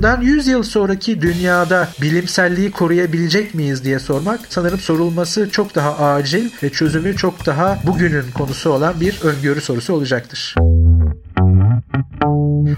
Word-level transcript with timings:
bundan 0.00 0.20
100 0.20 0.46
yıl 0.46 0.62
sonraki 0.62 1.22
dünyada 1.22 1.88
bilimselliği 2.02 2.70
koruyabilecek 2.70 3.54
miyiz 3.54 3.84
diye 3.84 3.98
sormak 3.98 4.40
sanırım 4.48 4.78
sorulması 4.78 5.50
çok 5.50 5.74
daha 5.74 5.98
acil 5.98 6.50
ve 6.62 6.70
çözümü 6.70 7.16
çok 7.16 7.46
daha 7.46 7.78
bugünün 7.86 8.24
konusu 8.34 8.70
olan 8.70 9.00
bir 9.00 9.20
öngörü 9.22 9.60
sorusu 9.60 9.94
olacaktır. 9.94 10.54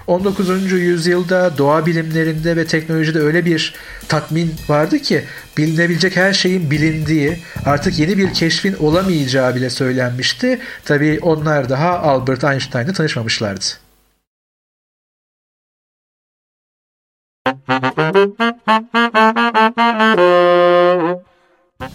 19. 0.07 0.71
yüzyılda 0.71 1.57
doğa 1.57 1.85
bilimlerinde 1.85 2.55
ve 2.55 2.65
teknolojide 2.65 3.19
öyle 3.19 3.45
bir 3.45 3.73
tatmin 4.07 4.53
vardı 4.69 4.99
ki 4.99 5.23
bilinebilecek 5.57 6.15
her 6.15 6.33
şeyin 6.33 6.71
bilindiği, 6.71 7.37
artık 7.65 7.99
yeni 7.99 8.17
bir 8.17 8.33
keşfin 8.33 8.73
olamayacağı 8.73 9.55
bile 9.55 9.69
söylenmişti. 9.69 10.59
Tabii 10.85 11.19
onlar 11.21 11.69
daha 11.69 11.99
Albert 11.99 12.43
Einstein'la 12.43 12.93
tanışmamışlardı. 12.93 13.82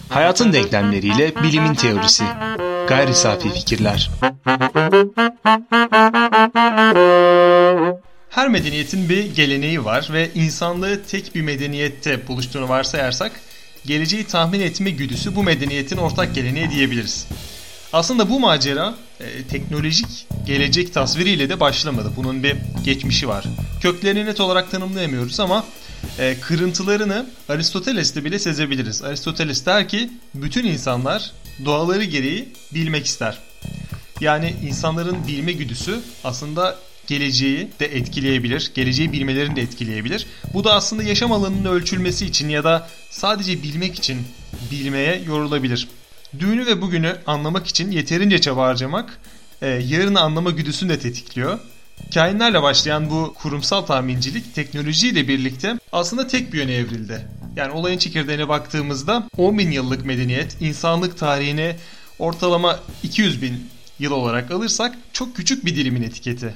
Hayatın 0.09 0.53
denklemleriyle 0.53 1.43
bilimin 1.43 1.75
teorisi. 1.75 2.25
Gayri 2.89 3.15
safi 3.15 3.51
fikirler. 3.51 4.11
Her 8.30 8.49
medeniyetin 8.49 9.09
bir 9.09 9.35
geleneği 9.35 9.85
var 9.85 10.09
ve 10.13 10.30
insanlığı 10.35 11.02
tek 11.02 11.35
bir 11.35 11.43
medeniyette 11.43 12.29
buluştuğunu 12.29 12.69
varsayarsak 12.69 13.33
geleceği 13.87 14.25
tahmin 14.25 14.61
etme 14.61 14.91
güdüsü 14.91 15.37
bu 15.37 15.43
medeniyetin 15.43 15.97
ortak 15.97 16.35
geleneği 16.35 16.71
diyebiliriz. 16.71 17.27
Aslında 17.92 18.30
bu 18.30 18.41
macera 18.41 18.95
e, 19.20 19.42
teknolojik 19.42 20.27
gelecek 20.46 20.95
tasviriyle 20.95 21.48
de 21.48 21.60
başlamadı. 21.60 22.12
Bunun 22.16 22.42
bir 22.42 22.56
geçmişi 22.84 23.29
var. 23.29 23.45
Köklerini 23.80 24.27
net 24.27 24.41
olarak 24.41 24.70
tanımlayamıyoruz 24.70 25.41
ama 25.41 25.65
e, 26.19 26.37
kırıntılarını 26.41 27.27
Aristoteles'te 27.48 28.24
bile 28.24 28.38
sezebiliriz. 28.38 29.02
Aristoteles 29.02 29.66
der 29.66 29.88
ki 29.88 30.10
bütün 30.35 30.65
insanlar 30.65 31.32
doğaları 31.65 32.04
gereği 32.04 32.48
bilmek 32.74 33.07
ister. 33.07 33.38
Yani 34.20 34.54
insanların 34.68 35.26
bilme 35.26 35.52
güdüsü 35.52 36.01
aslında 36.24 36.79
geleceği 37.07 37.70
de 37.80 37.87
etkileyebilir, 37.87 38.70
geleceği 38.74 39.13
bilmelerini 39.13 39.57
de 39.57 39.63
etkileyebilir. 39.63 40.26
Bu 40.54 40.65
da 40.65 40.74
aslında 40.74 41.02
yaşam 41.02 41.32
alanının 41.32 41.65
ölçülmesi 41.65 42.26
için 42.26 42.48
ya 42.48 42.65
da 42.65 42.88
sadece 43.10 43.63
bilmek 43.63 43.98
için 43.98 44.18
bilmeye 44.70 45.23
yorulabilir. 45.26 45.88
Düğünü 46.38 46.66
ve 46.66 46.80
bugünü 46.82 47.16
anlamak 47.26 47.66
için 47.66 47.90
yeterince 47.90 48.40
çaba 48.40 48.66
harcamak 48.66 49.18
e, 49.62 49.66
yarını 49.66 50.21
anlama 50.21 50.51
güdüsünü 50.51 50.88
de 50.88 50.98
tetikliyor. 50.98 51.59
Kainlerle 52.15 52.62
başlayan 52.62 53.10
bu 53.10 53.35
kurumsal 53.35 53.82
tahmincilik 53.82 54.54
teknolojiyle 54.54 55.29
birlikte 55.29 55.79
aslında 55.93 56.26
tek 56.26 56.52
bir 56.52 56.59
yöne 56.59 56.74
evrildi. 56.74 57.29
Yani 57.57 57.73
olayın 57.73 57.98
çekirdeğine 57.98 58.48
baktığımızda 58.48 59.29
10 59.37 59.59
bin 59.59 59.70
yıllık 59.70 60.04
medeniyet 60.04 60.57
insanlık 60.60 61.18
tarihine 61.18 61.76
ortalama 62.18 62.80
200 63.02 63.42
bin 63.42 63.68
yıl 63.98 64.12
olarak 64.12 64.50
alırsak 64.50 64.94
çok 65.12 65.37
küçük 65.37 65.65
bir 65.65 65.76
dilimin 65.76 66.03
etiketi. 66.03 66.54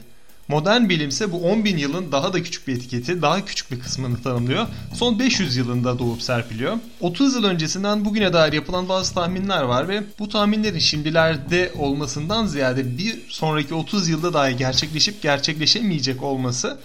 Modern 0.53 0.89
bilimse 0.89 1.33
bu 1.33 1.51
10 1.51 1.65
bin 1.65 1.77
yılın 1.77 2.13
daha 2.13 2.33
da 2.33 2.43
küçük 2.43 2.69
bir 2.69 2.77
etiketi, 2.77 3.23
daha 3.23 3.45
küçük 3.45 3.71
bir 3.71 3.81
kısmını 3.81 4.23
tanımlıyor. 4.23 4.67
Son 4.95 5.19
500 5.19 5.57
yılında 5.57 5.99
doğup 5.99 6.23
serpiliyor. 6.23 6.79
30 7.01 7.35
yıl 7.35 7.45
öncesinden 7.45 8.05
bugüne 8.05 8.33
dair 8.33 8.53
yapılan 8.53 8.89
bazı 8.89 9.15
tahminler 9.15 9.63
var 9.63 9.89
ve 9.89 10.03
bu 10.19 10.29
tahminlerin 10.29 10.79
şimdilerde 10.79 11.73
olmasından 11.79 12.47
ziyade 12.47 12.99
bir 12.99 13.19
sonraki 13.29 13.75
30 13.75 14.09
yılda 14.09 14.33
dahi 14.33 14.57
gerçekleşip 14.57 15.23
gerçekleşemeyecek 15.23 16.23
olması 16.23 16.79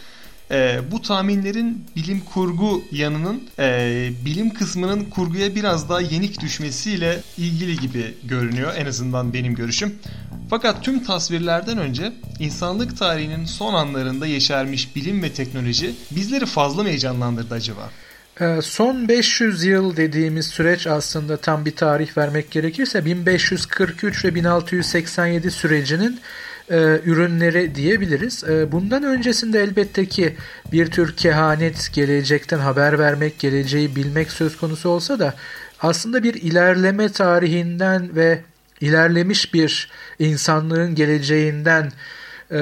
e, 0.51 0.79
bu 0.91 1.01
tahminlerin 1.01 1.85
bilim 1.95 2.19
kurgu 2.19 2.83
yanının 2.91 3.43
e, 3.59 4.09
bilim 4.25 4.53
kısmının 4.53 5.05
kurguya 5.05 5.55
biraz 5.55 5.89
daha 5.89 6.01
yenik 6.01 6.41
düşmesiyle 6.41 7.21
ilgili 7.37 7.77
gibi 7.79 8.13
görünüyor 8.23 8.73
en 8.77 8.85
azından 8.85 9.33
benim 9.33 9.55
görüşüm. 9.55 9.95
Fakat 10.49 10.83
tüm 10.83 11.03
tasvirlerden 11.03 11.77
önce 11.77 12.13
insanlık 12.39 12.97
tarihinin 12.97 13.45
son 13.45 13.73
anlarında 13.73 14.27
yeşermiş 14.27 14.95
bilim 14.95 15.23
ve 15.23 15.33
teknoloji 15.33 15.95
bizleri 16.11 16.45
fazla 16.45 16.83
mı 16.83 16.89
heyecanlandırdı 16.89 17.53
acaba? 17.53 17.89
Ee, 18.41 18.59
son 18.61 19.07
500 19.07 19.63
yıl 19.63 19.97
dediğimiz 19.97 20.47
süreç 20.47 20.87
aslında 20.87 21.37
tam 21.37 21.65
bir 21.65 21.75
tarih 21.75 22.17
vermek 22.17 22.51
gerekirse 22.51 23.05
1543 23.05 24.25
ve 24.25 24.35
1687 24.35 25.51
sürecinin 25.51 26.19
e, 26.69 26.75
ürünleri 27.05 27.75
diyebiliriz. 27.75 28.43
E, 28.43 28.71
bundan 28.71 29.03
öncesinde 29.03 29.63
elbette 29.63 30.05
ki 30.05 30.35
bir 30.71 30.91
tür 30.91 31.15
kehanet, 31.15 31.93
gelecekten 31.93 32.59
haber 32.59 32.99
vermek, 32.99 33.39
geleceği 33.39 33.95
bilmek 33.95 34.31
söz 34.31 34.57
konusu 34.57 34.89
olsa 34.89 35.19
da 35.19 35.33
aslında 35.79 36.23
bir 36.23 36.33
ilerleme 36.33 37.09
tarihinden 37.09 38.15
ve 38.15 38.41
ilerlemiş 38.81 39.53
bir 39.53 39.89
insanlığın 40.19 40.95
geleceğinden 40.95 41.91
e, 42.51 42.57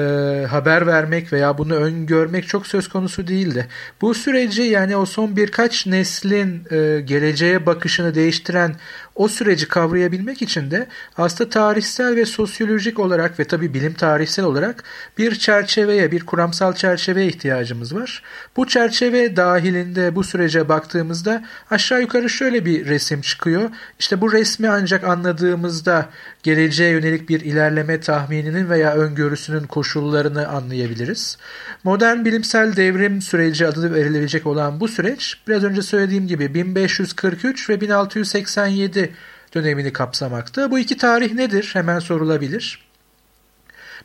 haber 0.50 0.86
vermek 0.86 1.32
veya 1.32 1.58
bunu 1.58 1.74
öngörmek 1.74 2.48
çok 2.48 2.66
söz 2.66 2.88
konusu 2.88 3.26
değildi. 3.26 3.68
Bu 4.00 4.14
süreci 4.14 4.62
yani 4.62 4.96
o 4.96 5.06
son 5.06 5.36
birkaç 5.36 5.86
neslin 5.86 6.62
e, 6.70 7.00
geleceğe 7.00 7.66
bakışını 7.66 8.14
değiştiren 8.14 8.76
o 9.16 9.28
süreci 9.28 9.68
kavrayabilmek 9.68 10.42
için 10.42 10.70
de 10.70 10.86
aslında 11.16 11.50
tarihsel 11.50 12.16
ve 12.16 12.26
sosyolojik 12.26 12.98
olarak 12.98 13.40
ve 13.40 13.44
tabi 13.44 13.74
bilim 13.74 13.94
tarihsel 13.94 14.44
olarak 14.44 14.84
bir 15.18 15.34
çerçeveye, 15.34 16.12
bir 16.12 16.26
kuramsal 16.26 16.72
çerçeveye 16.72 17.26
ihtiyacımız 17.26 17.94
var. 17.94 18.22
Bu 18.56 18.66
çerçeve 18.66 19.36
dahilinde 19.36 20.14
bu 20.14 20.24
sürece 20.24 20.68
baktığımızda 20.68 21.44
aşağı 21.70 22.00
yukarı 22.00 22.30
şöyle 22.30 22.64
bir 22.64 22.86
resim 22.86 23.20
çıkıyor. 23.20 23.70
İşte 23.98 24.20
bu 24.20 24.32
resmi 24.32 24.68
ancak 24.68 25.04
anladığımızda 25.04 26.08
geleceğe 26.42 26.90
yönelik 26.90 27.28
bir 27.28 27.40
ilerleme 27.40 28.00
tahmininin 28.00 28.70
veya 28.70 28.94
öngörüsünün 28.94 29.66
koşullarını 29.76 30.48
anlayabiliriz. 30.48 31.38
Modern 31.84 32.24
bilimsel 32.24 32.76
devrim 32.76 33.22
süreci 33.22 33.66
adı 33.66 33.94
verilebilecek 33.94 34.46
olan 34.46 34.80
bu 34.80 34.88
süreç 34.88 35.38
biraz 35.48 35.64
önce 35.64 35.82
söylediğim 35.82 36.26
gibi 36.26 36.54
1543 36.54 37.70
ve 37.70 37.80
1687 37.80 39.12
dönemini 39.54 39.92
kapsamakta. 39.92 40.70
Bu 40.70 40.78
iki 40.78 40.96
tarih 40.96 41.32
nedir? 41.32 41.70
Hemen 41.72 41.98
sorulabilir. 41.98 42.86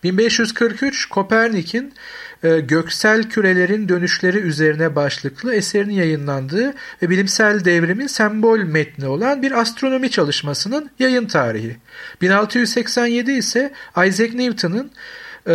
1543 0.03 1.09
Kopernik'in 1.09 1.93
e, 2.43 2.59
göksel 2.59 3.29
kürelerin 3.29 3.89
dönüşleri 3.89 4.37
üzerine 4.37 4.95
başlıklı 4.95 5.55
eserinin 5.55 5.93
yayınlandığı 5.93 6.73
ve 7.01 7.09
bilimsel 7.09 7.65
devrimin 7.65 8.07
sembol 8.07 8.59
metni 8.59 9.07
olan 9.07 9.41
bir 9.41 9.51
astronomi 9.51 10.11
çalışmasının 10.11 10.89
yayın 10.99 11.25
tarihi. 11.25 11.77
1687 12.21 13.31
ise 13.31 13.73
Isaac 14.07 14.33
Newton'ın 14.33 14.91
e, 15.47 15.53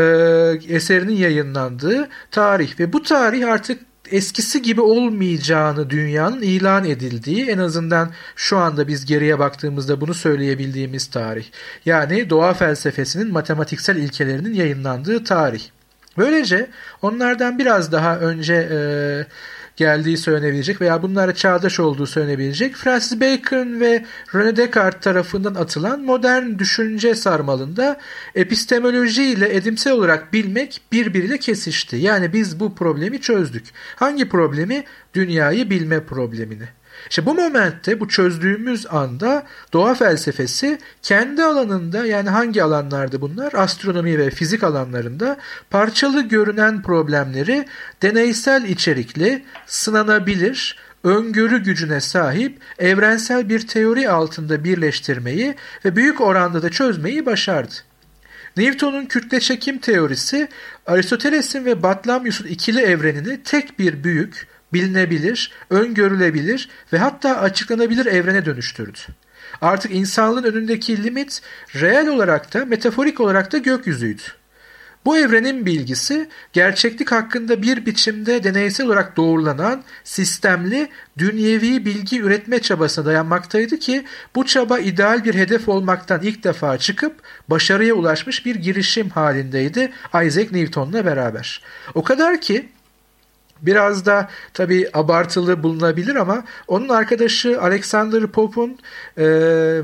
eserinin 0.69 1.17
yayınlandığı 1.17 2.09
tarih 2.31 2.81
ve 2.81 2.93
bu 2.93 3.03
tarih 3.03 3.49
artık 3.49 3.81
eskisi 4.11 4.63
gibi 4.63 4.81
olmayacağını 4.81 5.91
dünyanın 5.91 6.43
ilan 6.43 6.85
edildiği 6.85 7.47
en 7.47 7.59
azından 7.59 8.11
şu 8.37 8.59
anda 8.59 8.89
biz 8.89 9.07
geriye 9.07 9.39
baktığımızda 9.39 10.01
bunu 10.01 10.15
söyleyebildiğimiz 10.15 11.07
tarih. 11.07 11.45
Yani 11.85 12.31
doğa 12.31 12.55
felsefesinin 12.55 13.33
matematiksel 13.33 13.97
ilkelerinin 13.97 14.55
yayınlandığı 14.55 15.25
tarih. 15.25 15.63
Böylece 16.19 16.71
onlardan 17.03 17.59
biraz 17.59 17.93
daha 17.93 18.19
önce 18.19 18.55
e, 18.55 18.79
geldiği 19.77 20.17
söylenebilecek 20.17 20.81
veya 20.81 21.03
bunlara 21.03 21.35
çağdaş 21.35 21.81
olduğu 21.81 22.07
söylenebilecek 22.07 22.77
Francis 22.77 23.21
Bacon 23.21 23.81
ve 23.81 24.05
René 24.33 24.57
Descartes 24.57 25.01
tarafından 25.01 25.55
atılan 25.55 26.01
modern 26.01 26.59
düşünce 26.59 27.15
sarmalında 27.15 28.01
epistemoloji 28.35 29.25
ile 29.25 29.57
edimsel 29.57 29.93
olarak 29.93 30.33
bilmek 30.33 30.81
birbiriyle 30.93 31.39
kesişti. 31.39 31.97
Yani 31.97 32.33
biz 32.33 32.61
bu 32.61 32.75
problemi 32.75 33.21
çözdük. 33.21 33.65
Hangi 33.97 34.29
problemi? 34.29 34.85
Dünyayı 35.15 35.71
bilme 35.71 36.05
problemini. 36.05 36.69
İşte 37.11 37.27
bu 37.27 37.35
momentte 37.35 38.01
bu 38.01 38.09
çözdüğümüz 38.09 38.87
anda 38.87 39.47
doğa 39.73 39.95
felsefesi 39.95 40.79
kendi 41.03 41.45
alanında 41.45 42.07
yani 42.07 42.31
hangi 42.31 42.63
alanlardı 42.63 43.21
bunlar? 43.21 43.53
Astronomi 43.53 44.19
ve 44.19 44.31
fizik 44.31 44.65
alanlarında 44.65 45.37
parçalı 45.71 46.23
görünen 46.23 46.83
problemleri 46.83 47.67
deneysel 48.03 48.65
içerikli, 48.65 49.45
sınanabilir, 49.67 50.77
öngörü 51.05 51.63
gücüne 51.63 52.01
sahip 52.01 52.59
evrensel 52.79 53.49
bir 53.49 53.67
teori 53.67 54.11
altında 54.11 54.65
birleştirmeyi 54.65 55.55
ve 55.85 55.97
büyük 55.97 56.21
oranda 56.21 56.63
da 56.63 56.71
çözmeyi 56.71 57.27
başardı. 57.27 57.75
Newton'un 58.57 59.07
kütle 59.07 59.41
çekim 59.41 59.79
teorisi 59.79 60.49
Aristoteles'in 60.87 61.65
ve 61.65 61.83
Batlamyus'un 61.83 62.47
ikili 62.47 62.81
evrenini 62.81 63.43
tek 63.43 63.79
bir 63.79 64.05
büyük, 64.05 64.47
bilinebilir, 64.77 65.53
öngörülebilir 65.71 66.69
ve 66.93 66.99
hatta 66.99 67.37
açıklanabilir 67.37 68.07
evrene 68.07 68.45
dönüştürdü. 68.45 68.99
Artık 69.61 69.95
insanlığın 69.95 70.45
önündeki 70.45 71.05
limit 71.05 71.43
reel 71.75 72.09
olarak 72.09 72.55
da 72.55 72.65
metaforik 72.65 73.21
olarak 73.21 73.53
da 73.53 73.59
gökyüzüydü. 73.59 74.23
Bu 75.05 75.19
evrenin 75.19 75.67
bilgisi 75.67 76.29
gerçeklik 76.53 77.13
hakkında 77.13 77.63
bir 77.63 77.87
biçimde 77.87 78.45
deneysel 78.45 78.87
olarak 78.87 79.17
doğrulanan 79.17 79.83
sistemli 80.05 80.89
dünyevi 81.19 81.85
bilgi 81.85 82.21
üretme 82.21 82.63
çabasına 82.63 83.05
dayanmaktaydı 83.07 83.79
ki 83.79 84.05
bu 84.35 84.47
çaba 84.47 84.79
ideal 84.79 85.25
bir 85.25 85.35
hedef 85.35 85.69
olmaktan 85.69 86.23
ilk 86.23 86.45
defa 86.45 86.79
çıkıp 86.79 87.15
başarıya 87.49 87.95
ulaşmış 87.95 88.47
bir 88.47 88.55
girişim 88.55 89.09
halindeydi 89.11 89.93
Isaac 90.09 90.53
Newton'la 90.53 91.05
beraber. 91.05 91.63
O 91.95 92.03
kadar 92.03 92.41
ki 92.41 92.69
Biraz 93.63 94.07
da 94.07 94.29
tabii 94.55 94.91
abartılı 94.95 95.63
bulunabilir 95.63 96.17
ama 96.17 96.45
onun 96.69 96.89
arkadaşı 96.89 97.61
Alexander 97.61 98.27
Pope'un 98.27 98.79
e, 99.19 99.25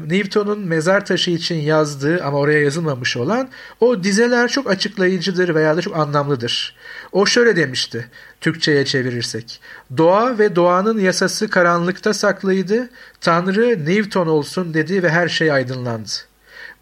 Newton'un 0.06 0.60
mezar 0.60 1.06
taşı 1.06 1.30
için 1.30 1.54
yazdığı 1.54 2.24
ama 2.24 2.38
oraya 2.38 2.60
yazılmamış 2.60 3.16
olan 3.16 3.48
o 3.80 4.02
dizeler 4.02 4.48
çok 4.48 4.70
açıklayıcıdır 4.70 5.54
veya 5.54 5.76
da 5.76 5.80
çok 5.80 5.96
anlamlıdır. 5.96 6.76
O 7.12 7.26
şöyle 7.26 7.56
demişti 7.56 8.08
Türkçe'ye 8.40 8.84
çevirirsek. 8.84 9.60
Doğa 9.96 10.38
ve 10.38 10.56
doğanın 10.56 10.98
yasası 10.98 11.50
karanlıkta 11.50 12.14
saklıydı. 12.14 12.90
Tanrı 13.20 13.86
Newton 13.86 14.26
olsun 14.26 14.75
dedi 14.75 15.02
ve 15.02 15.10
her 15.10 15.28
şey 15.28 15.52
aydınlandı. 15.52 16.10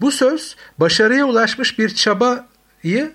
Bu 0.00 0.10
söz 0.10 0.56
başarıya 0.78 1.25
ulaşmış 1.25 1.78
bir 1.78 1.94
çabayı 1.94 3.12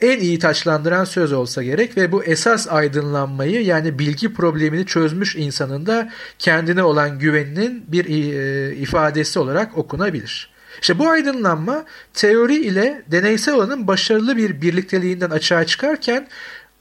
en 0.00 0.20
iyi 0.20 0.38
taçlandıran 0.38 1.04
söz 1.04 1.32
olsa 1.32 1.62
gerek 1.62 1.96
ve 1.96 2.12
bu 2.12 2.24
esas 2.24 2.68
aydınlanmayı 2.68 3.64
yani 3.64 3.98
bilgi 3.98 4.34
problemini 4.34 4.86
çözmüş 4.86 5.36
insanın 5.36 5.86
da 5.86 6.10
kendine 6.38 6.82
olan 6.82 7.18
güveninin 7.18 7.84
bir 7.88 8.04
e, 8.04 8.74
ifadesi 8.74 9.38
olarak 9.38 9.78
okunabilir. 9.78 10.50
İşte 10.80 10.98
bu 10.98 11.08
aydınlanma 11.08 11.84
teori 12.14 12.56
ile 12.56 13.02
deneysel 13.06 13.54
olanın 13.54 13.86
başarılı 13.86 14.36
bir 14.36 14.62
birlikteliğinden 14.62 15.30
açığa 15.30 15.66
çıkarken 15.66 16.28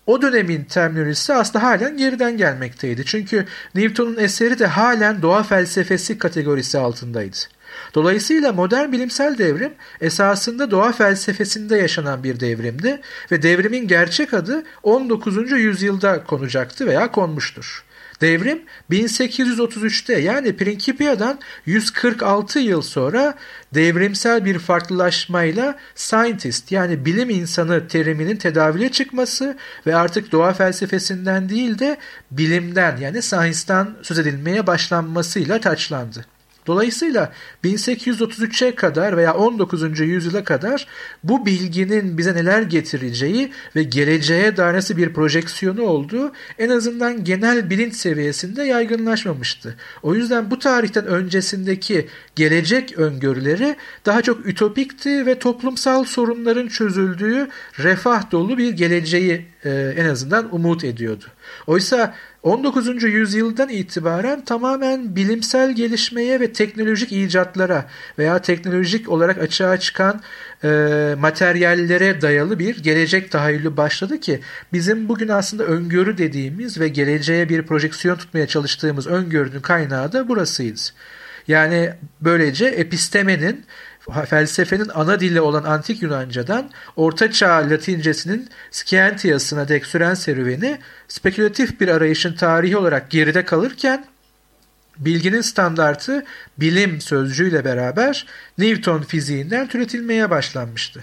o 0.05 0.21
dönemin 0.21 0.63
terminolojisi 0.63 1.33
aslında 1.33 1.65
halen 1.65 1.97
geriden 1.97 2.37
gelmekteydi. 2.37 3.05
Çünkü 3.05 3.45
Newton'un 3.75 4.17
eseri 4.17 4.59
de 4.59 4.67
halen 4.67 5.21
doğa 5.21 5.43
felsefesi 5.43 6.17
kategorisi 6.17 6.77
altındaydı. 6.77 7.37
Dolayısıyla 7.95 8.53
modern 8.53 8.91
bilimsel 8.91 9.37
devrim 9.37 9.73
esasında 10.01 10.71
doğa 10.71 10.91
felsefesinde 10.91 11.77
yaşanan 11.77 12.23
bir 12.23 12.39
devrimdi 12.39 13.01
ve 13.31 13.41
devrimin 13.41 13.87
gerçek 13.87 14.33
adı 14.33 14.63
19. 14.83 15.51
yüzyılda 15.51 16.23
konacaktı 16.23 16.87
veya 16.87 17.11
konmuştur. 17.11 17.83
Devrim 18.21 18.61
1833'te 18.91 20.19
yani 20.19 20.55
Principia'dan 20.55 21.39
146 21.65 22.59
yıl 22.59 22.81
sonra 22.81 23.35
devrimsel 23.73 24.45
bir 24.45 24.59
farklılaşmayla 24.59 25.79
scientist 25.95 26.71
yani 26.71 27.05
bilim 27.05 27.29
insanı 27.29 27.87
teriminin 27.87 28.35
tedavüle 28.35 28.91
çıkması 28.91 29.57
ve 29.87 29.95
artık 29.95 30.31
doğa 30.31 30.53
felsefesinden 30.53 31.49
değil 31.49 31.79
de 31.79 31.97
bilimden 32.31 32.97
yani 32.97 33.21
science'dan 33.21 33.97
söz 34.01 34.19
edilmeye 34.19 34.67
başlanmasıyla 34.67 35.59
taçlandı. 35.59 36.25
Dolayısıyla 36.69 37.33
1833'e 37.63 38.75
kadar 38.75 39.17
veya 39.17 39.33
19. 39.33 39.99
yüzyıla 39.99 40.43
kadar 40.43 40.87
bu 41.23 41.45
bilginin 41.45 42.17
bize 42.17 42.35
neler 42.35 42.61
getireceği 42.61 43.51
ve 43.75 43.83
geleceğe 43.83 44.57
dair 44.57 44.73
nasıl 44.73 44.97
bir 44.97 45.13
projeksiyonu 45.13 45.81
olduğu 45.81 46.31
en 46.59 46.69
azından 46.69 47.23
genel 47.23 47.69
bilinç 47.69 47.95
seviyesinde 47.95 48.63
yaygınlaşmamıştı. 48.63 49.75
O 50.03 50.15
yüzden 50.15 50.51
bu 50.51 50.59
tarihten 50.59 51.05
öncesindeki 51.05 52.07
gelecek 52.35 52.97
öngörüleri 52.97 53.75
daha 54.05 54.21
çok 54.21 54.47
ütopikti 54.47 55.25
ve 55.25 55.39
toplumsal 55.39 56.03
sorunların 56.03 56.67
çözüldüğü 56.67 57.47
refah 57.79 58.31
dolu 58.31 58.57
bir 58.57 58.69
geleceği 58.69 59.45
e, 59.65 59.93
en 59.97 60.05
azından 60.05 60.55
umut 60.55 60.83
ediyordu. 60.83 61.25
Oysa 61.67 62.15
19. 62.43 63.03
yüzyıldan 63.03 63.69
itibaren 63.69 64.45
tamamen 64.45 65.15
bilimsel 65.15 65.75
gelişmeye 65.75 66.39
ve 66.39 66.53
teknolojik 66.53 67.11
icatlara 67.11 67.85
veya 68.17 68.41
teknolojik 68.41 69.09
olarak 69.09 69.37
açığa 69.37 69.79
çıkan 69.79 70.21
e, 70.63 70.67
materyallere 71.19 72.21
dayalı 72.21 72.59
bir 72.59 72.83
gelecek 72.83 73.31
tahayyülü 73.31 73.77
başladı 73.77 74.19
ki 74.19 74.39
bizim 74.73 75.09
bugün 75.09 75.27
aslında 75.27 75.63
öngörü 75.63 76.17
dediğimiz 76.17 76.79
ve 76.79 76.87
geleceğe 76.87 77.49
bir 77.49 77.61
projeksiyon 77.61 78.15
tutmaya 78.15 78.47
çalıştığımız 78.47 79.07
öngörünün 79.07 79.61
kaynağı 79.61 80.13
da 80.13 80.27
burasıydı. 80.27 80.79
Yani 81.47 81.93
böylece 82.21 82.65
epistemenin 82.65 83.65
felsefenin 84.29 84.89
ana 84.93 85.19
dili 85.19 85.41
olan 85.41 85.63
antik 85.63 86.01
Yunanca'dan 86.01 86.69
Orta 86.95 87.31
Çağ 87.31 87.69
Latincesinin 87.69 88.49
Scientias'ına 88.71 89.67
dek 89.67 89.85
süren 89.85 90.13
serüveni 90.13 90.79
spekülatif 91.07 91.79
bir 91.79 91.87
arayışın 91.87 92.33
tarihi 92.33 92.77
olarak 92.77 93.11
geride 93.11 93.45
kalırken 93.45 94.05
bilginin 94.97 95.41
standartı 95.41 96.25
bilim 96.57 97.01
sözcüğüyle 97.01 97.65
beraber 97.65 98.25
Newton 98.57 99.01
fiziğinden 99.01 99.67
türetilmeye 99.67 100.29
başlanmıştı. 100.29 101.01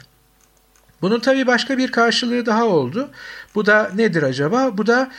Bunun 1.03 1.21
tabi 1.21 1.47
başka 1.47 1.79
bir 1.79 1.93
karşılığı 1.93 2.47
daha 2.47 2.65
oldu. 2.65 3.11
Bu 3.55 3.67
da 3.67 3.91
nedir 3.95 4.23
acaba? 4.23 4.79
Bu 4.79 4.87
da 4.87 5.11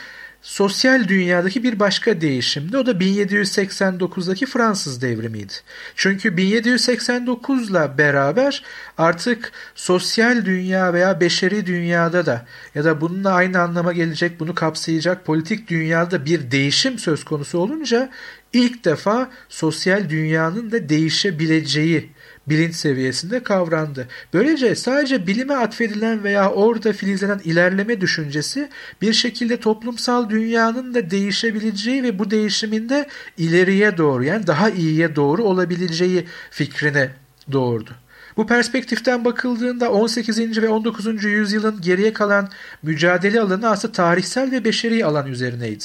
sosyal 0.42 1.08
dünyadaki 1.08 1.62
bir 1.62 1.78
başka 1.78 2.20
değişimdi. 2.20 2.76
O 2.76 2.86
da 2.86 2.90
1789'daki 2.90 4.46
Fransız 4.46 5.02
devrimiydi. 5.02 5.52
Çünkü 5.96 6.28
1789'la 6.28 7.98
beraber 7.98 8.62
artık 8.98 9.52
sosyal 9.74 10.44
dünya 10.44 10.92
veya 10.92 11.20
beşeri 11.20 11.66
dünyada 11.66 12.26
da 12.26 12.46
ya 12.74 12.84
da 12.84 13.00
bununla 13.00 13.30
aynı 13.30 13.60
anlama 13.60 13.92
gelecek, 13.92 14.40
bunu 14.40 14.54
kapsayacak 14.54 15.24
politik 15.24 15.68
dünyada 15.68 16.24
bir 16.24 16.50
değişim 16.50 16.98
söz 16.98 17.24
konusu 17.24 17.58
olunca 17.58 18.10
ilk 18.52 18.84
defa 18.84 19.30
sosyal 19.48 20.08
dünyanın 20.10 20.70
da 20.70 20.88
değişebileceği 20.88 22.10
bilinç 22.50 22.74
seviyesinde 22.74 23.42
kavrandı. 23.42 24.08
Böylece 24.34 24.74
sadece 24.74 25.26
bilime 25.26 25.54
atfedilen 25.54 26.24
veya 26.24 26.50
orada 26.50 26.92
filizlenen 26.92 27.40
ilerleme 27.44 28.00
düşüncesi 28.00 28.68
bir 29.02 29.12
şekilde 29.12 29.60
toplumsal 29.60 30.30
dünyanın 30.30 30.94
da 30.94 31.10
değişebileceği 31.10 32.02
ve 32.02 32.18
bu 32.18 32.30
değişiminde 32.30 33.08
ileriye 33.36 33.96
doğru 33.96 34.24
yani 34.24 34.46
daha 34.46 34.70
iyiye 34.70 35.16
doğru 35.16 35.44
olabileceği 35.44 36.26
fikrine 36.50 37.10
doğurdu. 37.52 37.90
Bu 38.36 38.46
perspektiften 38.46 39.24
bakıldığında 39.24 39.90
18. 39.92 40.62
ve 40.62 40.68
19. 40.68 41.24
yüzyılın 41.24 41.80
geriye 41.80 42.12
kalan 42.12 42.48
mücadele 42.82 43.40
alanı 43.40 43.70
aslında 43.70 43.92
tarihsel 43.92 44.50
ve 44.50 44.64
beşeri 44.64 45.04
alan 45.04 45.26
üzerineydi. 45.26 45.84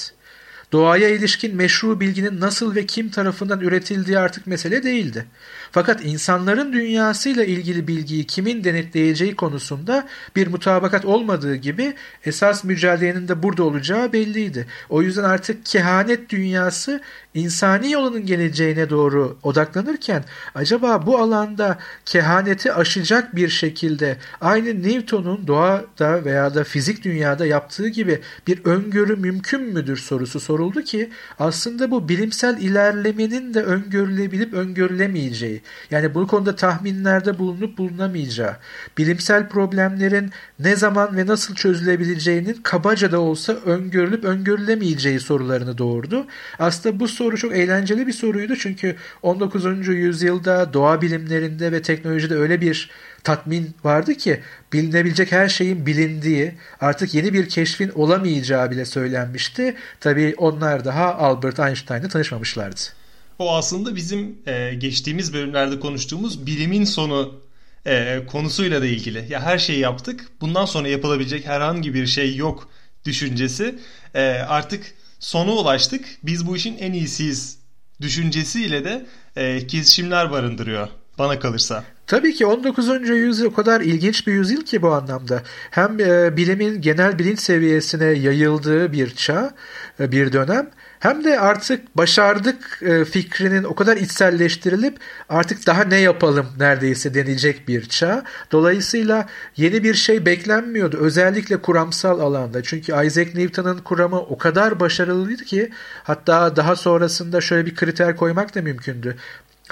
Doğaya 0.72 1.10
ilişkin 1.10 1.56
meşru 1.56 2.00
bilginin 2.00 2.40
nasıl 2.40 2.76
ve 2.76 2.86
kim 2.86 3.10
tarafından 3.10 3.60
üretildiği 3.60 4.20
artık 4.20 4.48
mesele 4.48 4.84
değildi. 4.84 5.26
Fakat 5.74 6.06
insanların 6.06 6.74
dünyasıyla 6.74 7.44
ilgili 7.44 7.88
bilgiyi 7.88 8.24
kimin 8.24 8.64
denetleyeceği 8.64 9.36
konusunda 9.36 10.08
bir 10.36 10.48
mutabakat 10.48 11.06
olmadığı 11.06 11.56
gibi 11.56 11.94
esas 12.26 12.64
mücadelenin 12.64 13.28
de 13.28 13.44
burada 13.44 13.64
olacağı 13.64 14.14
belliydi. 14.14 14.68
O 14.90 15.02
yüzden 15.02 15.24
artık 15.24 15.66
kehanet 15.66 16.30
dünyası 16.30 17.02
insani 17.34 17.92
yolunun 17.92 18.26
geleceğine 18.26 18.90
doğru 18.90 19.38
odaklanırken 19.44 20.24
acaba 20.56 21.06
bu 21.06 21.18
alanda 21.18 21.78
kehaneti 22.06 22.74
aşacak 22.74 23.36
bir 23.36 23.50
şekilde 23.50 24.18
aynı 24.42 24.84
Newton'un 24.84 25.48
doğada 25.48 26.26
veya 26.26 26.56
da 26.56 26.64
fizik 26.64 27.04
dünyada 27.04 27.46
yaptığı 27.46 27.88
gibi 27.88 28.22
bir 28.48 28.66
öngörü 28.66 29.16
mümkün 29.16 29.62
müdür 29.62 29.98
sorusu 29.98 30.40
soruldu 30.40 30.82
ki 30.82 31.10
aslında 31.40 31.92
bu 31.92 32.10
bilimsel 32.10 32.58
ilerlemenin 32.58 33.54
de 33.54 33.64
öngörülebilip 33.64 34.54
öngörülemeyeceği 34.54 35.63
yani 35.92 36.16
bu 36.16 36.28
konuda 36.28 36.56
tahminlerde 36.56 37.40
bulunup 37.40 37.78
bulunamayacağı 37.78 38.58
bilimsel 38.98 39.50
problemlerin 39.50 40.32
ne 40.60 40.76
zaman 40.76 41.18
ve 41.18 41.28
nasıl 41.28 41.56
çözülebileceğinin 41.56 42.60
kabaca 42.64 43.12
da 43.12 43.20
olsa 43.20 43.54
öngörülüp 43.54 44.24
öngörülemeyeceği 44.24 45.20
sorularını 45.20 45.78
doğurdu. 45.78 46.28
Aslında 46.60 47.00
bu 47.00 47.08
soru 47.08 47.38
çok 47.38 47.56
eğlenceli 47.56 48.08
bir 48.08 48.14
soruydu 48.14 48.56
çünkü 48.56 48.96
19. 49.22 49.88
yüzyılda 49.88 50.74
doğa 50.74 51.02
bilimlerinde 51.02 51.72
ve 51.72 51.82
teknolojide 51.82 52.36
öyle 52.36 52.62
bir 52.62 52.90
tatmin 53.24 53.76
vardı 53.84 54.14
ki 54.16 54.40
bilinebilecek 54.74 55.32
her 55.32 55.48
şeyin 55.48 55.86
bilindiği, 55.86 56.54
artık 56.82 57.14
yeni 57.14 57.34
bir 57.34 57.50
keşfin 57.50 57.90
olamayacağı 57.90 58.72
bile 58.72 58.86
söylenmişti. 58.86 59.76
Tabii 60.00 60.34
onlar 60.38 60.86
daha 60.86 61.16
Albert 61.16 61.60
Einstein'la 61.60 62.08
tanışmamışlardı. 62.08 63.03
O 63.44 63.56
aslında 63.56 63.96
bizim 63.96 64.38
e, 64.46 64.74
geçtiğimiz 64.74 65.34
bölümlerde 65.34 65.80
konuştuğumuz 65.80 66.46
bilimin 66.46 66.86
sonu 66.86 67.42
e, 67.86 68.26
konusuyla 68.28 68.82
da 68.82 68.86
ilgili. 68.86 69.26
Ya 69.30 69.42
her 69.42 69.58
şeyi 69.58 69.80
yaptık. 69.80 70.28
Bundan 70.42 70.66
sonra 70.66 70.88
yapılabilecek 70.88 71.46
herhangi 71.46 71.94
bir 71.94 72.08
şey 72.08 72.36
yok 72.36 72.70
düşüncesi. 73.06 73.76
E, 74.14 74.22
artık 74.30 74.94
sona 75.20 75.52
ulaştık. 75.52 76.06
Biz 76.24 76.48
bu 76.48 76.56
işin 76.56 76.78
en 76.78 76.94
iyisiyiz 76.94 77.58
düşüncesiyle 78.02 78.86
de 78.86 79.06
e, 79.36 79.68
kesişimler 79.68 80.32
barındırıyor 80.32 80.88
bana 81.20 81.40
kalırsa. 81.40 81.84
Tabii 82.08 82.34
ki 82.34 82.46
19. 82.46 83.10
yüzyıl 83.10 83.46
o 83.46 83.54
kadar 83.54 83.82
ilginç 83.82 84.28
bir 84.28 84.34
yüzyıl 84.34 84.62
ki 84.62 84.82
bu 84.82 84.92
anlamda. 84.92 85.42
Hem 85.72 86.00
e, 86.00 86.38
bilimin 86.38 86.82
genel 86.82 87.20
bilinç 87.20 87.40
seviyesine 87.40 88.06
yayıldığı 88.06 88.94
bir 88.94 89.10
çağ, 89.10 89.56
e, 90.00 90.12
bir 90.12 90.34
dönem 90.34 90.70
hem 91.04 91.24
de 91.24 91.40
artık 91.40 91.98
başardık 91.98 92.80
e, 92.82 93.06
fikrinin 93.06 93.64
o 93.64 93.76
kadar 93.76 93.98
içselleştirilip 93.98 94.98
artık 95.30 95.68
daha 95.68 95.84
ne 95.84 96.00
yapalım 96.00 96.46
neredeyse 96.60 97.14
denilecek 97.14 97.68
bir 97.68 97.86
çağ. 97.90 98.24
Dolayısıyla 98.52 99.28
yeni 99.58 99.84
bir 99.84 99.94
şey 99.94 100.26
beklenmiyordu. 100.26 100.98
Özellikle 100.98 101.58
kuramsal 101.62 102.20
alanda. 102.20 102.64
Çünkü 102.64 103.06
Isaac 103.06 103.36
Newton'ın 103.36 103.78
kuramı 103.78 104.20
o 104.20 104.38
kadar 104.38 104.80
başarılıydı 104.80 105.44
ki 105.44 105.70
hatta 106.04 106.56
daha 106.56 106.76
sonrasında 106.76 107.42
şöyle 107.42 107.66
bir 107.66 107.76
kriter 107.76 108.16
koymak 108.16 108.56
da 108.56 108.62
mümkündü 108.62 109.16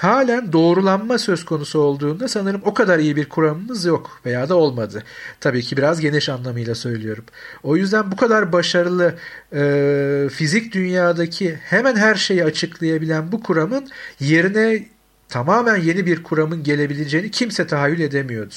halen 0.01 0.53
doğrulanma 0.53 1.17
söz 1.17 1.45
konusu 1.45 1.79
olduğunda 1.79 2.27
sanırım 2.27 2.61
o 2.65 2.73
kadar 2.73 2.99
iyi 2.99 3.15
bir 3.15 3.29
kuramımız 3.29 3.85
yok 3.85 4.21
veya 4.25 4.49
da 4.49 4.55
olmadı. 4.55 5.03
Tabii 5.39 5.61
ki 5.61 5.77
biraz 5.77 5.99
geniş 5.99 6.29
anlamıyla 6.29 6.75
söylüyorum. 6.75 7.23
O 7.63 7.75
yüzden 7.75 8.11
bu 8.11 8.15
kadar 8.15 8.51
başarılı 8.51 9.15
e, 9.53 10.29
fizik 10.31 10.73
dünyadaki 10.73 11.59
hemen 11.63 11.95
her 11.95 12.15
şeyi 12.15 12.43
açıklayabilen 12.43 13.31
bu 13.31 13.43
kuramın 13.43 13.87
yerine 14.19 14.85
tamamen 15.31 15.75
yeni 15.75 16.05
bir 16.05 16.23
kuramın 16.23 16.63
gelebileceğini 16.63 17.31
kimse 17.31 17.67
tahayyül 17.67 17.99
edemiyordu. 17.99 18.53